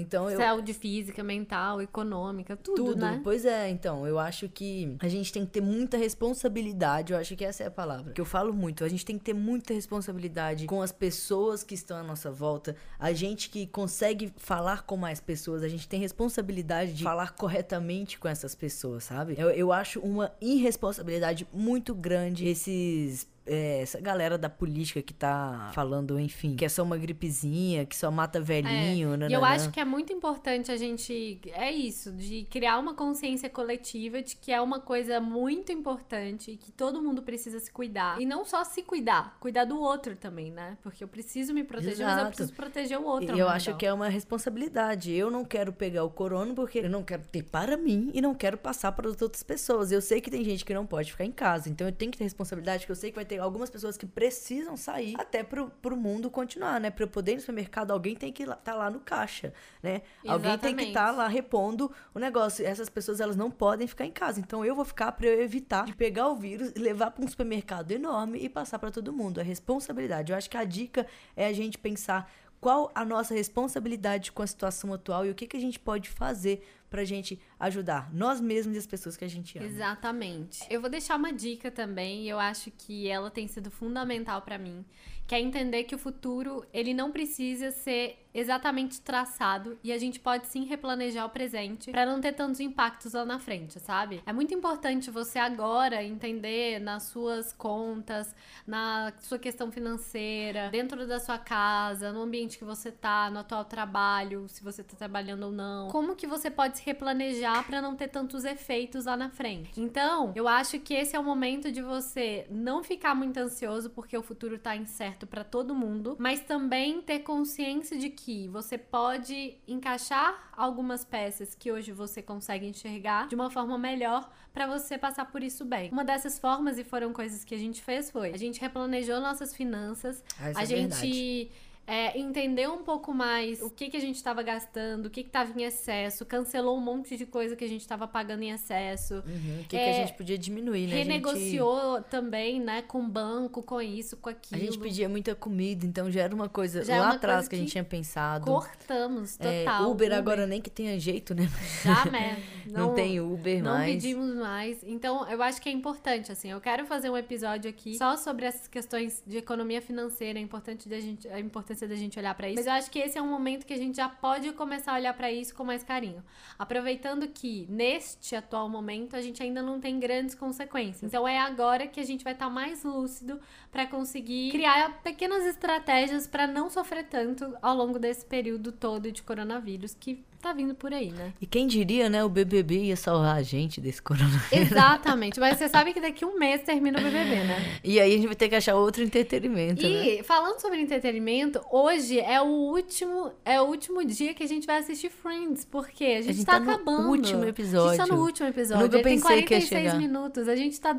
Então, 0.00 0.30
eu... 0.30 0.38
Saúde 0.38 0.72
física, 0.74 1.22
mental, 1.22 1.80
econômica, 1.80 2.56
tudo, 2.56 2.84
tudo, 2.84 3.00
né? 3.00 3.20
Pois 3.22 3.44
é, 3.44 3.68
então, 3.68 4.06
eu 4.06 4.18
acho 4.18 4.48
que 4.48 4.96
a 5.00 5.08
gente 5.08 5.32
tem 5.32 5.44
que 5.44 5.52
ter 5.52 5.60
muita 5.60 5.96
responsabilidade, 5.96 7.12
eu 7.12 7.18
acho 7.18 7.36
que 7.36 7.44
essa 7.44 7.64
é 7.64 7.66
a 7.66 7.70
palavra, 7.70 8.12
que 8.12 8.20
eu 8.20 8.24
falo 8.24 8.52
muito, 8.52 8.84
a 8.84 8.88
gente 8.88 9.04
tem 9.04 9.18
que 9.18 9.24
ter 9.24 9.34
muita 9.34 9.74
responsabilidade 9.74 10.66
com 10.66 10.82
as 10.82 10.92
pessoas 10.92 11.62
que 11.62 11.74
estão 11.74 11.96
à 11.96 12.02
nossa 12.02 12.30
volta, 12.30 12.76
a 12.98 13.12
gente 13.12 13.50
que 13.50 13.66
consegue 13.66 14.32
falar 14.36 14.82
com 14.82 14.96
mais 14.96 15.20
pessoas, 15.20 15.62
a 15.62 15.68
gente 15.68 15.88
tem 15.88 16.00
responsabilidade 16.00 16.92
de 16.94 17.04
falar 17.04 17.32
corretamente 17.32 18.18
com 18.18 18.28
essas 18.28 18.54
pessoas, 18.54 19.04
sabe? 19.04 19.34
Eu, 19.38 19.50
eu 19.50 19.72
acho 19.72 20.00
uma 20.00 20.32
irresponsabilidade 20.40 21.46
muito 21.52 21.94
grande 21.94 22.48
esses 22.48 23.28
é, 23.46 23.80
essa 23.82 24.00
galera 24.00 24.36
da 24.36 24.48
política 24.48 25.02
que 25.02 25.14
tá 25.14 25.70
falando, 25.74 26.18
enfim, 26.18 26.54
que 26.54 26.64
é 26.64 26.68
só 26.68 26.82
uma 26.82 26.96
gripezinha, 26.96 27.86
que 27.86 27.96
só 27.96 28.10
mata 28.10 28.40
velhinho, 28.40 29.16
né? 29.16 29.28
E 29.28 29.32
eu 29.32 29.44
acho 29.44 29.70
que 29.70 29.80
é 29.80 29.84
muito 29.84 30.12
importante 30.12 30.70
a 30.70 30.76
gente. 30.76 31.40
É 31.52 31.70
isso, 31.70 32.12
de 32.12 32.46
criar 32.50 32.78
uma 32.78 32.94
consciência 32.94 33.48
coletiva 33.48 34.22
de 34.22 34.36
que 34.36 34.52
é 34.52 34.60
uma 34.60 34.80
coisa 34.80 35.20
muito 35.20 35.72
importante 35.72 36.52
e 36.52 36.56
que 36.56 36.70
todo 36.70 37.02
mundo 37.02 37.22
precisa 37.22 37.58
se 37.58 37.70
cuidar. 37.70 38.20
E 38.20 38.26
não 38.26 38.44
só 38.44 38.62
se 38.64 38.82
cuidar, 38.82 39.36
cuidar 39.40 39.64
do 39.64 39.78
outro 39.80 40.14
também, 40.16 40.50
né? 40.50 40.76
Porque 40.82 41.02
eu 41.02 41.08
preciso 41.08 41.54
me 41.54 41.64
proteger, 41.64 41.92
Exato. 41.92 42.10
mas 42.10 42.22
eu 42.22 42.26
preciso 42.28 42.52
proteger 42.54 42.98
o 42.98 43.04
outro. 43.04 43.36
E 43.36 43.40
eu 43.40 43.48
acho 43.48 43.76
que 43.76 43.86
é 43.86 43.92
uma 43.92 44.08
responsabilidade. 44.08 45.12
Eu 45.12 45.30
não 45.30 45.44
quero 45.44 45.72
pegar 45.72 46.04
o 46.04 46.10
corona 46.10 46.54
porque 46.54 46.80
eu 46.80 46.90
não 46.90 47.02
quero 47.02 47.22
ter 47.22 47.42
para 47.42 47.76
mim 47.76 48.10
e 48.12 48.20
não 48.20 48.34
quero 48.34 48.58
passar 48.58 48.92
para 48.92 49.08
as 49.08 49.20
outras 49.20 49.42
pessoas. 49.42 49.90
Eu 49.90 50.00
sei 50.00 50.20
que 50.20 50.30
tem 50.30 50.44
gente 50.44 50.64
que 50.64 50.74
não 50.74 50.86
pode 50.86 51.10
ficar 51.10 51.24
em 51.24 51.32
casa, 51.32 51.68
então 51.68 51.86
eu 51.86 51.92
tenho 51.92 52.12
que 52.12 52.18
ter 52.18 52.24
responsabilidade, 52.24 52.84
que 52.84 52.92
eu 52.92 52.96
sei 52.96 53.10
que 53.10 53.16
vai 53.16 53.24
ter 53.30 53.38
algumas 53.38 53.70
pessoas 53.70 53.96
que 53.96 54.04
precisam 54.04 54.76
sair 54.76 55.14
até 55.16 55.44
pro, 55.44 55.70
pro 55.80 55.96
mundo 55.96 56.28
continuar, 56.28 56.80
né? 56.80 56.90
Pra 56.90 57.04
eu 57.04 57.08
poder 57.08 57.32
ir 57.32 57.34
no 57.36 57.40
supermercado, 57.42 57.92
alguém 57.92 58.16
tem 58.16 58.32
que 58.32 58.42
estar 58.42 58.56
tá 58.56 58.74
lá 58.74 58.90
no 58.90 58.98
caixa, 58.98 59.54
né? 59.80 60.02
Exatamente. 60.24 60.30
Alguém 60.32 60.58
tem 60.58 60.74
que 60.74 60.82
estar 60.82 61.06
tá 61.06 61.12
lá 61.12 61.28
repondo 61.28 61.92
o 62.12 62.18
negócio. 62.18 62.66
Essas 62.66 62.88
pessoas, 62.88 63.20
elas 63.20 63.36
não 63.36 63.48
podem 63.48 63.86
ficar 63.86 64.04
em 64.04 64.10
casa. 64.10 64.40
Então 64.40 64.64
eu 64.64 64.74
vou 64.74 64.84
ficar 64.84 65.12
para 65.12 65.28
eu 65.28 65.40
evitar 65.40 65.84
de 65.84 65.94
pegar 65.94 66.26
o 66.26 66.34
vírus, 66.34 66.74
levar 66.74 67.12
para 67.12 67.24
um 67.24 67.28
supermercado 67.28 67.92
enorme 67.92 68.40
e 68.40 68.48
passar 68.48 68.80
para 68.80 68.90
todo 68.90 69.12
mundo. 69.12 69.38
É 69.38 69.44
responsabilidade. 69.44 70.32
Eu 70.32 70.36
acho 70.36 70.50
que 70.50 70.56
a 70.56 70.64
dica 70.64 71.06
é 71.36 71.46
a 71.46 71.52
gente 71.52 71.78
pensar 71.78 72.28
qual 72.60 72.90
a 72.96 73.04
nossa 73.04 73.32
responsabilidade 73.32 74.32
com 74.32 74.42
a 74.42 74.46
situação 74.46 74.92
atual 74.92 75.24
e 75.24 75.30
o 75.30 75.34
que, 75.36 75.46
que 75.46 75.56
a 75.56 75.60
gente 75.60 75.78
pode 75.78 76.08
fazer 76.08 76.66
pra 76.90 77.04
gente 77.04 77.40
ajudar 77.60 78.10
nós 78.12 78.40
mesmos 78.40 78.74
e 78.74 78.78
as 78.78 78.86
pessoas 78.86 79.16
que 79.16 79.24
a 79.24 79.28
gente 79.28 79.58
ama. 79.58 79.66
Exatamente. 79.66 80.60
Eu 80.70 80.80
vou 80.80 80.88
deixar 80.88 81.16
uma 81.16 81.32
dica 81.32 81.70
também, 81.70 82.26
eu 82.26 82.40
acho 82.40 82.70
que 82.70 83.06
ela 83.06 83.30
tem 83.30 83.46
sido 83.46 83.70
fundamental 83.70 84.40
para 84.40 84.56
mim, 84.56 84.84
que 85.26 85.34
é 85.34 85.40
entender 85.40 85.84
que 85.84 85.94
o 85.94 85.98
futuro, 85.98 86.66
ele 86.72 86.94
não 86.94 87.12
precisa 87.12 87.70
ser 87.70 88.16
exatamente 88.32 89.00
traçado 89.00 89.76
e 89.82 89.92
a 89.92 89.98
gente 89.98 90.20
pode 90.20 90.46
sim 90.46 90.64
replanejar 90.64 91.26
o 91.26 91.30
presente 91.30 91.90
para 91.90 92.06
não 92.06 92.20
ter 92.20 92.32
tantos 92.32 92.60
impactos 92.60 93.12
lá 93.12 93.24
na 93.24 93.38
frente, 93.38 93.78
sabe? 93.80 94.22
É 94.24 94.32
muito 94.32 94.54
importante 94.54 95.10
você 95.10 95.38
agora 95.38 96.02
entender 96.02 96.78
nas 96.80 97.04
suas 97.04 97.52
contas, 97.52 98.34
na 98.66 99.12
sua 99.20 99.38
questão 99.38 99.70
financeira, 99.70 100.68
dentro 100.70 101.06
da 101.06 101.18
sua 101.18 101.38
casa, 101.38 102.12
no 102.12 102.22
ambiente 102.22 102.56
que 102.56 102.64
você 102.64 102.90
tá, 102.92 103.28
no 103.30 103.40
atual 103.40 103.64
trabalho, 103.64 104.48
se 104.48 104.62
você 104.62 104.82
tá 104.82 104.96
trabalhando 104.96 105.44
ou 105.44 105.52
não, 105.52 105.88
como 105.88 106.14
que 106.14 106.26
você 106.26 106.50
pode 106.50 106.78
se 106.78 106.86
replanejar 106.86 107.49
para 107.66 107.82
não 107.82 107.94
ter 107.94 108.08
tantos 108.08 108.44
efeitos 108.44 109.04
lá 109.04 109.16
na 109.16 109.30
frente. 109.30 109.80
Então, 109.80 110.32
eu 110.34 110.46
acho 110.48 110.78
que 110.80 110.94
esse 110.94 111.14
é 111.14 111.18
o 111.18 111.24
momento 111.24 111.70
de 111.70 111.82
você 111.82 112.46
não 112.50 112.82
ficar 112.82 113.14
muito 113.14 113.38
ansioso 113.38 113.90
porque 113.90 114.16
o 114.16 114.22
futuro 114.22 114.58
tá 114.58 114.76
incerto 114.76 115.26
para 115.26 115.44
todo 115.44 115.74
mundo, 115.74 116.16
mas 116.18 116.40
também 116.40 117.02
ter 117.02 117.20
consciência 117.20 117.98
de 117.98 118.10
que 118.10 118.48
você 118.48 118.78
pode 118.78 119.56
encaixar 119.66 120.50
algumas 120.56 121.04
peças 121.04 121.54
que 121.54 121.72
hoje 121.72 121.92
você 121.92 122.22
consegue 122.22 122.66
enxergar 122.66 123.28
de 123.28 123.34
uma 123.34 123.50
forma 123.50 123.78
melhor 123.78 124.30
para 124.52 124.66
você 124.66 124.98
passar 124.98 125.26
por 125.26 125.42
isso 125.42 125.64
bem. 125.64 125.90
Uma 125.90 126.04
dessas 126.04 126.38
formas, 126.38 126.78
e 126.78 126.84
foram 126.84 127.12
coisas 127.12 127.44
que 127.44 127.54
a 127.54 127.58
gente 127.58 127.82
fez, 127.82 128.10
foi 128.10 128.32
a 128.32 128.36
gente 128.36 128.60
replanejou 128.60 129.20
nossas 129.20 129.54
finanças, 129.54 130.22
ah, 130.38 130.52
a 130.56 130.62
é 130.62 130.66
gente. 130.66 130.90
Verdade 130.90 131.50
é, 131.90 132.16
entender 132.16 132.68
um 132.68 132.84
pouco 132.84 133.12
mais 133.12 133.60
o 133.60 133.68
que, 133.68 133.90
que 133.90 133.96
a 133.96 134.00
gente 134.00 134.14
estava 134.14 134.44
gastando, 134.44 135.06
o 135.06 135.10
que 135.10 135.22
estava 135.22 135.50
em 135.60 135.64
excesso, 135.64 136.24
cancelou 136.24 136.78
um 136.78 136.80
monte 136.80 137.16
de 137.16 137.26
coisa 137.26 137.56
que 137.56 137.64
a 137.64 137.68
gente 137.68 137.80
estava 137.80 138.06
pagando 138.06 138.44
em 138.44 138.52
excesso. 138.52 139.14
Uhum, 139.14 139.60
o 139.62 139.64
que, 139.64 139.76
é, 139.76 139.84
que 139.84 139.90
a 139.90 140.06
gente 140.06 140.16
podia 140.16 140.38
diminuir, 140.38 140.86
né? 140.86 140.94
Renegociou 140.94 141.96
gente... 141.96 142.04
também, 142.04 142.60
né, 142.60 142.82
com 142.82 143.00
o 143.00 143.08
banco, 143.08 143.60
com 143.60 143.82
isso, 143.82 144.16
com 144.18 144.30
aquilo. 144.30 144.62
A 144.62 144.64
gente 144.64 144.78
pedia 144.78 145.08
muita 145.08 145.34
comida, 145.34 145.84
então 145.84 146.08
já 146.08 146.22
era 146.22 146.32
uma 146.32 146.48
coisa 146.48 146.84
já 146.84 146.94
é 146.94 147.00
lá 147.00 147.10
atrás 147.10 147.48
que, 147.48 147.50
que 147.50 147.56
a 147.56 147.58
gente 147.58 147.72
tinha 147.72 147.82
pensado. 147.82 148.44
Cortamos, 148.44 149.36
é, 149.40 149.64
total. 149.64 149.82
É, 149.82 149.86
Uber, 149.88 150.06
Uber, 150.06 150.18
agora 150.18 150.46
nem 150.46 150.60
que 150.60 150.70
tenha 150.70 150.96
jeito, 151.00 151.34
né? 151.34 151.50
Já, 151.82 152.04
né? 152.12 152.40
Não, 152.70 152.86
não 152.86 152.94
tem 152.94 153.20
Uber 153.20 153.64
não 153.64 153.72
mais. 153.72 153.86
Não 153.88 154.00
pedimos 154.00 154.34
mais. 154.36 154.84
Então, 154.84 155.28
eu 155.28 155.42
acho 155.42 155.60
que 155.60 155.68
é 155.68 155.72
importante, 155.72 156.30
assim, 156.30 156.52
eu 156.52 156.60
quero 156.60 156.86
fazer 156.86 157.10
um 157.10 157.16
episódio 157.16 157.68
aqui 157.68 157.98
só 157.98 158.16
sobre 158.16 158.46
essas 158.46 158.68
questões 158.68 159.24
de 159.26 159.38
economia 159.38 159.82
financeira, 159.82 160.38
é 160.38 160.42
importante 160.42 160.88
da 160.88 161.00
gente, 161.00 161.26
a 161.26 161.40
importância 161.40 161.79
da 161.86 161.94
gente 161.94 162.18
olhar 162.18 162.34
para 162.34 162.48
isso 162.48 162.60
mas 162.60 162.66
eu 162.66 162.72
acho 162.74 162.90
que 162.90 162.98
esse 162.98 163.16
é 163.16 163.22
um 163.22 163.28
momento 163.28 163.64
que 163.64 163.72
a 163.72 163.76
gente 163.76 163.96
já 163.96 164.08
pode 164.08 164.52
começar 164.52 164.92
a 164.92 164.96
olhar 164.96 165.14
para 165.14 165.32
isso 165.32 165.54
com 165.54 165.64
mais 165.64 165.82
carinho. 165.82 166.22
Aproveitando 166.58 167.26
que 167.28 167.66
neste 167.70 168.36
atual 168.36 168.68
momento 168.68 169.16
a 169.16 169.22
gente 169.22 169.42
ainda 169.42 169.62
não 169.62 169.80
tem 169.80 169.98
grandes 169.98 170.34
consequências. 170.34 171.02
Então 171.02 171.26
é 171.26 171.38
agora 171.38 171.86
que 171.86 171.98
a 171.98 172.04
gente 172.04 172.22
vai 172.22 172.34
estar 172.34 172.46
tá 172.46 172.50
mais 172.50 172.84
lúcido 172.84 173.40
para 173.72 173.86
conseguir 173.86 174.50
criar 174.50 175.00
pequenas 175.02 175.46
estratégias 175.46 176.26
para 176.26 176.46
não 176.46 176.68
sofrer 176.68 177.04
tanto 177.04 177.56
ao 177.62 177.74
longo 177.74 177.98
desse 177.98 178.26
período 178.26 178.72
todo 178.72 179.10
de 179.10 179.22
coronavírus 179.22 179.94
que 179.94 180.22
tá 180.40 180.52
vindo 180.52 180.74
por 180.74 180.92
aí, 180.92 181.10
né? 181.12 181.32
E 181.40 181.46
quem 181.46 181.66
diria, 181.66 182.08
né? 182.08 182.24
O 182.24 182.28
BBB 182.28 182.84
ia 182.84 182.96
salvar 182.96 183.36
a 183.36 183.42
gente 183.42 183.80
desse 183.80 184.00
coronavírus. 184.00 184.50
Exatamente. 184.52 185.38
Mas 185.38 185.58
você 185.58 185.68
sabe 185.68 185.92
que 185.92 186.00
daqui 186.00 186.24
um 186.24 186.38
mês 186.38 186.62
termina 186.62 186.98
o 186.98 187.02
BBB, 187.02 187.44
né? 187.44 187.78
E 187.84 188.00
aí 188.00 188.12
a 188.12 188.16
gente 188.16 188.26
vai 188.26 188.36
ter 188.36 188.48
que 188.48 188.54
achar 188.54 188.74
outro 188.74 189.02
entretenimento, 189.02 189.82
E 189.84 190.16
né? 190.16 190.22
falando 190.22 190.60
sobre 190.60 190.80
entretenimento, 190.80 191.60
hoje 191.70 192.18
é 192.18 192.40
o 192.40 192.46
último 192.46 193.32
é 193.44 193.60
o 193.60 193.64
último 193.64 194.04
dia 194.04 194.34
que 194.34 194.42
a 194.42 194.48
gente 194.48 194.66
vai 194.66 194.78
assistir 194.78 195.10
Friends, 195.10 195.64
porque 195.64 196.04
a 196.04 196.22
gente, 196.22 196.30
a 196.30 196.32
gente 196.32 196.46
tá, 196.46 196.60
tá 196.60 196.72
acabando. 196.72 197.02
No 197.02 197.10
último 197.10 197.44
episódio. 197.44 197.90
A 197.90 197.96
gente 197.96 198.08
tá 198.08 198.14
no 198.14 198.22
último 198.22 198.48
episódio. 198.48 198.84
nunca 198.84 198.98
pensei 198.98 199.36
tem 199.36 199.44
46 199.44 199.68
que 199.68 199.74
ia 199.74 199.80
chegar. 199.82 199.98
minutos. 199.98 200.48
A 200.48 200.56
gente 200.56 200.80
tá 200.80 200.96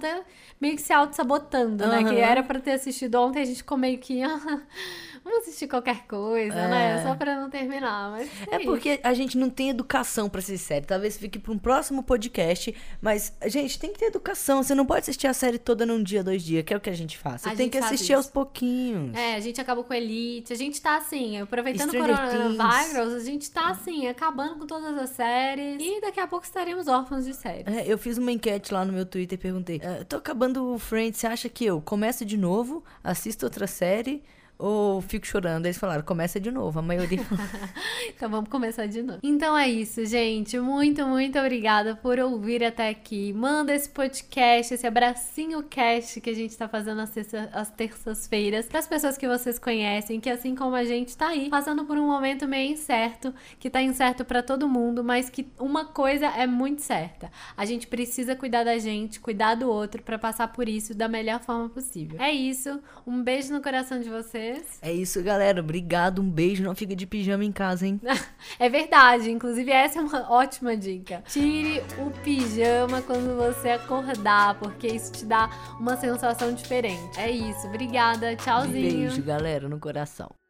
meio 0.59 0.75
que 0.75 0.81
se 0.81 0.93
auto-sabotando, 0.93 1.87
né? 1.87 2.03
Que 2.03 2.15
era 2.17 2.43
pra 2.43 2.59
ter 2.59 2.71
assistido 2.71 3.15
ontem, 3.15 3.41
a 3.41 3.45
gente 3.45 3.57
ficou 3.57 3.77
meio 3.77 3.97
que... 3.97 4.21
vamos 5.23 5.39
assistir 5.41 5.67
qualquer 5.67 6.05
coisa, 6.07 6.55
né? 6.55 6.91
é. 6.91 6.95
né? 6.95 7.03
Só 7.03 7.15
pra 7.15 7.39
não 7.39 7.49
terminar. 7.49 8.11
Mas 8.11 8.29
é, 8.49 8.55
é 8.55 8.59
porque 8.59 8.99
a 9.03 9.13
gente 9.13 9.37
não 9.37 9.49
tem 9.49 9.69
educação 9.69 10.29
para 10.29 10.39
assistir 10.39 10.57
série. 10.57 10.85
Talvez 10.85 11.17
fique 11.17 11.39
para 11.39 11.51
um 11.51 11.57
próximo 11.57 12.03
podcast. 12.03 12.73
Mas, 13.01 13.33
gente, 13.47 13.79
tem 13.79 13.91
que 13.91 13.99
ter 13.99 14.05
educação. 14.05 14.63
Você 14.63 14.75
não 14.75 14.85
pode 14.85 15.01
assistir 15.01 15.27
a 15.27 15.33
série 15.33 15.57
toda 15.57 15.85
num 15.85 16.01
dia, 16.01 16.23
dois 16.23 16.43
dias, 16.43 16.63
que 16.63 16.73
é 16.73 16.77
o 16.77 16.79
que 16.79 16.89
a 16.89 16.93
gente 16.93 17.17
faz. 17.17 17.41
Você 17.41 17.49
a 17.49 17.55
tem 17.55 17.69
que 17.69 17.77
assistir 17.77 18.13
aos 18.13 18.27
pouquinhos. 18.27 19.15
É, 19.15 19.35
a 19.35 19.39
gente 19.39 19.59
acabou 19.59 19.83
com 19.83 19.93
Elite. 19.93 20.53
A 20.53 20.55
gente 20.55 20.81
tá 20.81 20.97
assim, 20.97 21.39
aproveitando 21.39 21.89
o 21.89 21.97
coronavírus, 21.97 23.13
a 23.13 23.19
gente 23.23 23.49
tá 23.49 23.69
assim, 23.69 24.07
acabando 24.07 24.59
com 24.59 24.65
todas 24.65 24.97
as 24.97 25.09
séries. 25.11 25.81
E 25.81 26.01
daqui 26.01 26.19
a 26.19 26.27
pouco 26.27 26.45
estaremos 26.45 26.87
órfãos 26.87 27.25
de 27.25 27.33
séries. 27.33 27.67
É, 27.67 27.85
eu 27.85 27.97
fiz 27.97 28.17
uma 28.17 28.31
enquete 28.31 28.73
lá 28.73 28.85
no 28.85 28.93
meu 28.93 29.05
Twitter 29.05 29.37
e 29.37 29.41
perguntei: 29.41 29.77
uh, 29.77 30.05
tô 30.05 30.17
acabando 30.17 30.73
o 30.73 30.79
Friends, 30.79 31.19
você 31.19 31.27
acha 31.27 31.49
que 31.49 31.65
eu 31.65 31.81
começo 31.81 32.25
de 32.25 32.37
novo, 32.37 32.83
assisto 33.03 33.45
outra 33.45 33.67
série? 33.67 34.23
Ou 34.61 35.01
fico 35.01 35.25
chorando? 35.25 35.65
Eles 35.65 35.77
falaram, 35.77 36.03
começa 36.03 36.39
de 36.39 36.51
novo. 36.51 36.77
A 36.77 36.81
maioria. 36.81 37.19
então 38.07 38.29
vamos 38.29 38.49
começar 38.49 38.85
de 38.85 39.01
novo. 39.01 39.19
Então 39.23 39.57
é 39.57 39.67
isso, 39.67 40.05
gente. 40.05 40.59
Muito, 40.59 41.05
muito 41.07 41.39
obrigada 41.39 41.95
por 41.95 42.19
ouvir 42.19 42.63
até 42.63 42.89
aqui. 42.89 43.33
Manda 43.33 43.73
esse 43.73 43.89
podcast, 43.89 44.75
esse 44.75 44.85
abracinho 44.85 45.63
cast 45.63 46.21
que 46.21 46.29
a 46.29 46.35
gente 46.35 46.55
tá 46.55 46.67
fazendo 46.67 47.01
às 47.01 47.71
terças-feiras 47.71 48.67
para 48.67 48.79
as 48.79 48.87
pessoas 48.87 49.17
que 49.17 49.27
vocês 49.27 49.57
conhecem, 49.57 50.19
que 50.19 50.29
assim 50.29 50.53
como 50.53 50.75
a 50.75 50.83
gente 50.83 51.17
tá 51.17 51.29
aí, 51.29 51.49
passando 51.49 51.83
por 51.85 51.97
um 51.97 52.05
momento 52.05 52.47
meio 52.47 52.73
incerto, 52.73 53.33
que 53.59 53.69
tá 53.69 53.81
incerto 53.81 54.23
para 54.23 54.43
todo 54.43 54.69
mundo, 54.69 55.03
mas 55.03 55.29
que 55.29 55.51
uma 55.59 55.85
coisa 55.85 56.27
é 56.27 56.45
muito 56.45 56.83
certa. 56.83 57.31
A 57.57 57.65
gente 57.65 57.87
precisa 57.87 58.35
cuidar 58.35 58.63
da 58.63 58.77
gente, 58.77 59.19
cuidar 59.19 59.55
do 59.55 59.67
outro 59.67 60.03
para 60.03 60.19
passar 60.19 60.49
por 60.49 60.69
isso 60.69 60.93
da 60.93 61.07
melhor 61.07 61.39
forma 61.41 61.67
possível. 61.67 62.21
É 62.21 62.31
isso. 62.31 62.79
Um 63.07 63.23
beijo 63.23 63.51
no 63.51 63.61
coração 63.61 63.99
de 63.99 64.09
vocês 64.09 64.50
vocês. 64.51 64.79
É 64.81 64.91
isso, 64.91 65.21
galera. 65.23 65.61
Obrigado, 65.61 66.21
um 66.21 66.29
beijo. 66.29 66.63
Não 66.63 66.75
fica 66.75 66.95
de 66.95 67.05
pijama 67.05 67.45
em 67.45 67.51
casa, 67.51 67.85
hein? 67.85 67.99
é 68.59 68.69
verdade. 68.69 69.31
Inclusive, 69.31 69.71
essa 69.71 69.99
é 69.99 70.01
uma 70.01 70.29
ótima 70.31 70.75
dica. 70.75 71.23
Tire 71.27 71.81
o 71.99 72.11
pijama 72.23 73.01
quando 73.01 73.35
você 73.35 73.69
acordar, 73.69 74.55
porque 74.59 74.87
isso 74.87 75.11
te 75.11 75.25
dá 75.25 75.49
uma 75.79 75.95
sensação 75.97 76.53
diferente. 76.53 77.19
É 77.19 77.29
isso. 77.29 77.67
Obrigada. 77.67 78.35
Tchauzinho. 78.35 78.77
Um 78.77 78.99
beijo, 79.07 79.23
galera, 79.23 79.69
no 79.69 79.79
coração. 79.79 80.40